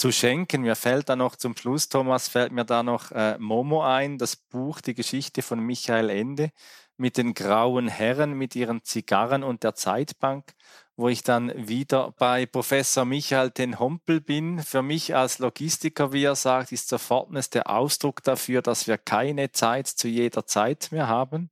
zu 0.00 0.12
schenken. 0.12 0.62
Mir 0.62 0.76
fällt 0.76 1.10
da 1.10 1.14
noch 1.14 1.36
zum 1.36 1.54
Schluss, 1.54 1.90
Thomas, 1.90 2.28
fällt 2.28 2.52
mir 2.52 2.64
da 2.64 2.82
noch 2.82 3.12
äh, 3.12 3.36
Momo 3.38 3.82
ein, 3.84 4.16
das 4.16 4.34
Buch, 4.34 4.80
die 4.80 4.94
Geschichte 4.94 5.42
von 5.42 5.60
Michael 5.60 6.08
Ende 6.08 6.52
mit 6.96 7.18
den 7.18 7.34
grauen 7.34 7.86
Herren, 7.86 8.32
mit 8.32 8.56
ihren 8.56 8.82
Zigarren 8.82 9.42
und 9.42 9.62
der 9.62 9.74
Zeitbank, 9.74 10.54
wo 10.96 11.10
ich 11.10 11.22
dann 11.22 11.52
wieder 11.68 12.14
bei 12.18 12.46
Professor 12.46 13.04
Michael 13.04 13.50
ten 13.50 13.78
Hompel 13.78 14.22
bin. 14.22 14.60
Für 14.62 14.80
mich 14.80 15.14
als 15.14 15.38
Logistiker, 15.38 16.14
wie 16.14 16.24
er 16.24 16.34
sagt, 16.34 16.72
ist 16.72 16.88
Sofortness 16.88 17.50
der 17.50 17.68
Ausdruck 17.68 18.22
dafür, 18.22 18.62
dass 18.62 18.86
wir 18.86 18.96
keine 18.96 19.52
Zeit 19.52 19.86
zu 19.86 20.08
jeder 20.08 20.46
Zeit 20.46 20.88
mehr 20.92 21.08
haben. 21.08 21.50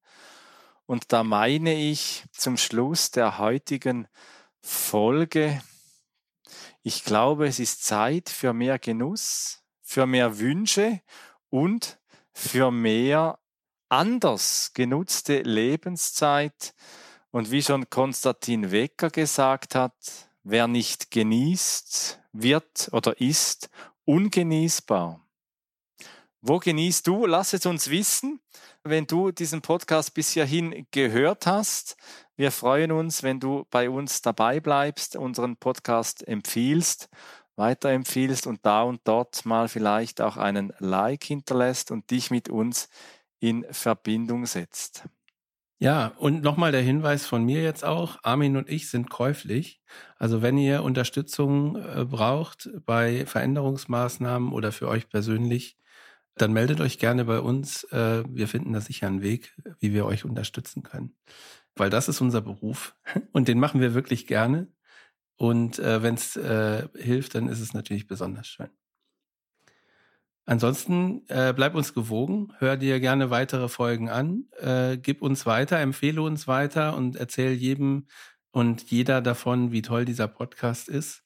Und 0.87 1.13
da 1.13 1.23
meine 1.23 1.75
ich 1.75 2.25
zum 2.33 2.57
Schluss 2.57 3.11
der 3.11 3.37
heutigen 3.37 4.09
Folge, 4.63 5.61
ich 6.89 7.05
glaube, 7.05 7.47
es 7.47 7.59
ist 7.59 7.85
Zeit 7.85 8.31
für 8.31 8.55
mehr 8.55 8.79
Genuss, 8.79 9.63
für 9.83 10.07
mehr 10.07 10.39
Wünsche 10.39 11.03
und 11.51 11.99
für 12.33 12.71
mehr 12.71 13.39
anders 13.91 14.71
genutzte 14.73 15.43
Lebenszeit. 15.43 16.75
Und 17.31 17.51
wie 17.51 17.63
schon 17.63 17.91
Konstantin 17.91 18.71
Wecker 18.71 19.11
gesagt 19.11 19.75
hat, 19.75 19.93
wer 20.45 20.67
nicht 20.67 21.11
genießt, 21.11 22.21
wird 22.33 22.89
oder 22.93 23.21
ist 23.21 23.69
ungenießbar. 24.07 25.23
Wo 26.41 26.59
genießt 26.59 27.07
du? 27.07 27.27
Lass 27.27 27.53
es 27.53 27.67
uns 27.67 27.91
wissen, 27.91 28.41
wenn 28.83 29.07
du 29.07 29.31
diesen 29.31 29.61
Podcast 29.61 30.15
bis 30.15 30.31
hierhin 30.31 30.87
gehört 30.91 31.47
hast. 31.47 31.99
Wir 32.39 32.53
freuen 32.53 32.93
uns, 32.93 33.25
wenn 33.25 33.41
du 33.41 33.67
bei 33.69 33.91
uns 33.91 34.23
dabei 34.23 34.61
bleibst, 34.61 35.17
unseren 35.17 35.57
Podcast 35.57 36.27
empfiehlst, 36.29 37.09
weiterempfiehlst 37.57 38.47
und 38.47 38.65
da 38.65 38.83
und 38.83 39.01
dort 39.03 39.45
mal 39.45 39.67
vielleicht 39.67 40.21
auch 40.21 40.37
einen 40.37 40.73
Like 40.79 41.25
hinterlässt 41.25 41.91
und 41.91 42.13
dich 42.13 42.31
mit 42.31 42.49
uns 42.49 42.91
in 43.41 43.67
Verbindung 43.73 44.47
setzt. 44.47 45.09
Ja, 45.81 46.13
und 46.17 46.45
nochmal 46.45 46.71
der 46.71 46.81
Hinweis 46.81 47.27
von 47.27 47.43
mir 47.43 47.61
jetzt 47.65 47.85
auch, 47.85 48.19
Armin 48.23 48.57
und 48.57 48.71
ich 48.71 48.89
sind 48.89 49.11
käuflich. 49.11 49.81
Also 50.17 50.41
wenn 50.41 50.59
ihr 50.59 50.85
Unterstützung 50.85 51.75
äh, 51.75 52.05
braucht 52.05 52.71
bei 52.87 53.27
Veränderungsmaßnahmen 53.27 54.53
oder 54.53 54.71
für 54.71 54.87
euch 54.87 55.09
persönlich, 55.09 55.77
dann 56.37 56.53
meldet 56.53 56.81
euch 56.81 57.01
gerne 57.01 57.25
bei 57.25 57.41
uns. 57.41 57.83
Äh, 57.91 58.23
wir 58.29 58.47
finden 58.47 58.75
da 58.75 58.81
sicher 58.81 59.09
einen 59.09 59.23
Weg, 59.23 59.57
wie 59.81 59.93
wir 59.93 60.07
euch 60.07 60.25
unterstützen 60.25 60.85
können 60.85 61.17
weil 61.79 61.91
das 61.91 62.09
ist 62.09 62.21
unser 62.21 62.41
Beruf 62.41 62.95
und 63.33 63.49
den 63.49 63.59
machen 63.59 63.81
wir 63.81 63.95
wirklich 63.95 64.27
gerne. 64.27 64.69
Und 65.37 65.79
äh, 65.79 66.03
wenn 66.03 66.15
es 66.15 66.37
äh, 66.37 66.89
hilft, 66.97 67.35
dann 67.35 67.49
ist 67.49 67.61
es 67.61 67.73
natürlich 67.73 68.09
besonders 68.09 68.49
schön. 68.49 68.71
Ansonsten 70.47 71.29
äh, 71.29 71.53
bleib 71.55 71.75
uns 71.75 71.93
gewogen, 71.93 72.55
hör 72.59 72.79
dir 72.79 73.01
gerne 73.01 73.29
weitere 73.29 73.69
Folgen 73.69 74.09
an, 74.09 74.47
äh, 74.59 74.97
gib 74.97 75.21
uns 75.21 75.45
weiter, 75.45 75.79
empfehle 75.79 76.23
uns 76.23 76.49
weiter 76.49 76.97
und 76.97 77.17
erzähl 77.17 77.53
jedem 77.53 78.07
und 78.51 78.91
jeder 78.91 79.21
davon, 79.21 79.73
wie 79.73 79.83
toll 79.83 80.07
dieser 80.07 80.27
Podcast 80.27 80.89
ist. 80.89 81.23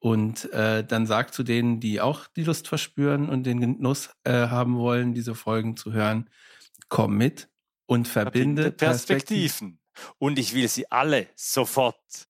Und 0.00 0.52
äh, 0.52 0.82
dann 0.84 1.06
sag 1.06 1.32
zu 1.32 1.42
denen, 1.42 1.78
die 1.78 2.00
auch 2.00 2.26
die 2.26 2.42
Lust 2.42 2.66
verspüren 2.66 3.28
und 3.28 3.44
den 3.44 3.60
Genuss 3.60 4.10
äh, 4.24 4.48
haben 4.48 4.78
wollen, 4.78 5.14
diese 5.14 5.34
Folgen 5.34 5.76
zu 5.76 5.92
hören, 5.92 6.28
komm 6.88 7.16
mit 7.18 7.49
und 7.90 8.06
verbinde 8.06 8.70
Perspektiven. 8.70 9.80
Und 10.18 10.38
ich 10.38 10.54
will 10.54 10.68
sie 10.68 10.88
alle 10.92 11.26
sofort. 11.34 12.28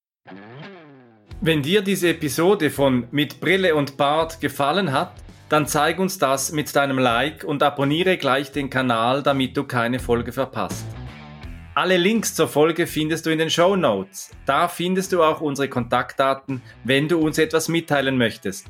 Wenn 1.43 1.63
dir 1.63 1.83
diese 1.83 2.09
Episode 2.09 2.71
von 2.71 3.09
Mit 3.11 3.41
Brille 3.41 3.75
und 3.75 3.99
Bart 3.99 4.41
gefallen 4.41 4.91
hat, 4.91 5.13
dann 5.51 5.67
zeig 5.67 5.99
uns 5.99 6.19
das 6.19 6.53
mit 6.53 6.75
deinem 6.75 6.99
Like 6.99 7.45
und 7.45 7.63
abonniere 7.63 8.17
gleich 8.17 8.53
den 8.53 8.71
Kanal, 8.71 9.23
damit 9.23 9.55
du 9.55 9.65
keine 9.65 9.99
Folge 9.99 10.33
verpasst. 10.33 10.87
Alle 11.75 11.99
Links 11.99 12.35
zur 12.35 12.49
Folge 12.49 12.87
findest 12.87 13.27
du 13.27 13.31
in 13.31 13.39
den 13.39 13.51
Show 13.51 13.77
Notes. 13.77 14.31
Da 14.47 14.67
findest 14.67 15.13
du 15.13 15.23
auch 15.23 15.43
unsere 15.43 15.69
Kontaktdaten, 15.69 16.63
wenn 16.85 17.07
du 17.07 17.19
uns 17.19 17.37
etwas 17.37 17.69
mitteilen 17.69 18.17
möchtest. 18.17 18.67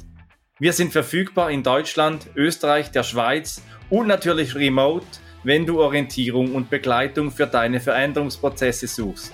Wir 0.59 0.73
sind 0.73 0.91
verfügbar 0.91 1.53
in 1.53 1.63
Deutschland, 1.63 2.27
Österreich, 2.35 2.91
der 2.91 3.05
Schweiz 3.05 3.63
und 3.91 4.09
natürlich 4.09 4.57
remote, 4.57 5.07
wenn 5.45 5.67
du 5.67 5.81
Orientierung 5.81 6.55
und 6.55 6.71
Begleitung 6.71 7.31
für 7.31 7.47
deine 7.47 7.81
Veränderungsprozesse 7.81 8.87
suchst. 8.87 9.33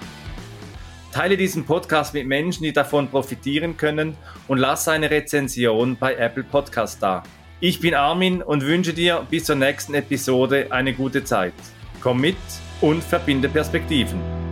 Teile 1.12 1.36
diesen 1.36 1.64
Podcast 1.64 2.12
mit 2.12 2.26
Menschen, 2.26 2.64
die 2.64 2.72
davon 2.72 3.08
profitieren 3.08 3.76
können 3.76 4.16
und 4.48 4.58
lass 4.58 4.86
eine 4.86 5.10
Rezension 5.10 5.96
bei 5.96 6.14
Apple 6.14 6.44
Podcast 6.44 7.02
da. 7.02 7.22
Ich 7.58 7.80
bin 7.80 7.94
Armin 7.94 8.42
und 8.42 8.66
wünsche 8.66 8.92
dir 8.92 9.26
bis 9.30 9.44
zur 9.44 9.56
nächsten 9.56 9.94
Episode 9.94 10.66
eine 10.70 10.92
gute 10.92 11.24
Zeit. 11.24 11.54
Komm 12.02 12.20
mit 12.20 12.36
und 12.82 13.02
verbinde 13.02 13.48
Perspektiven. 13.48 14.45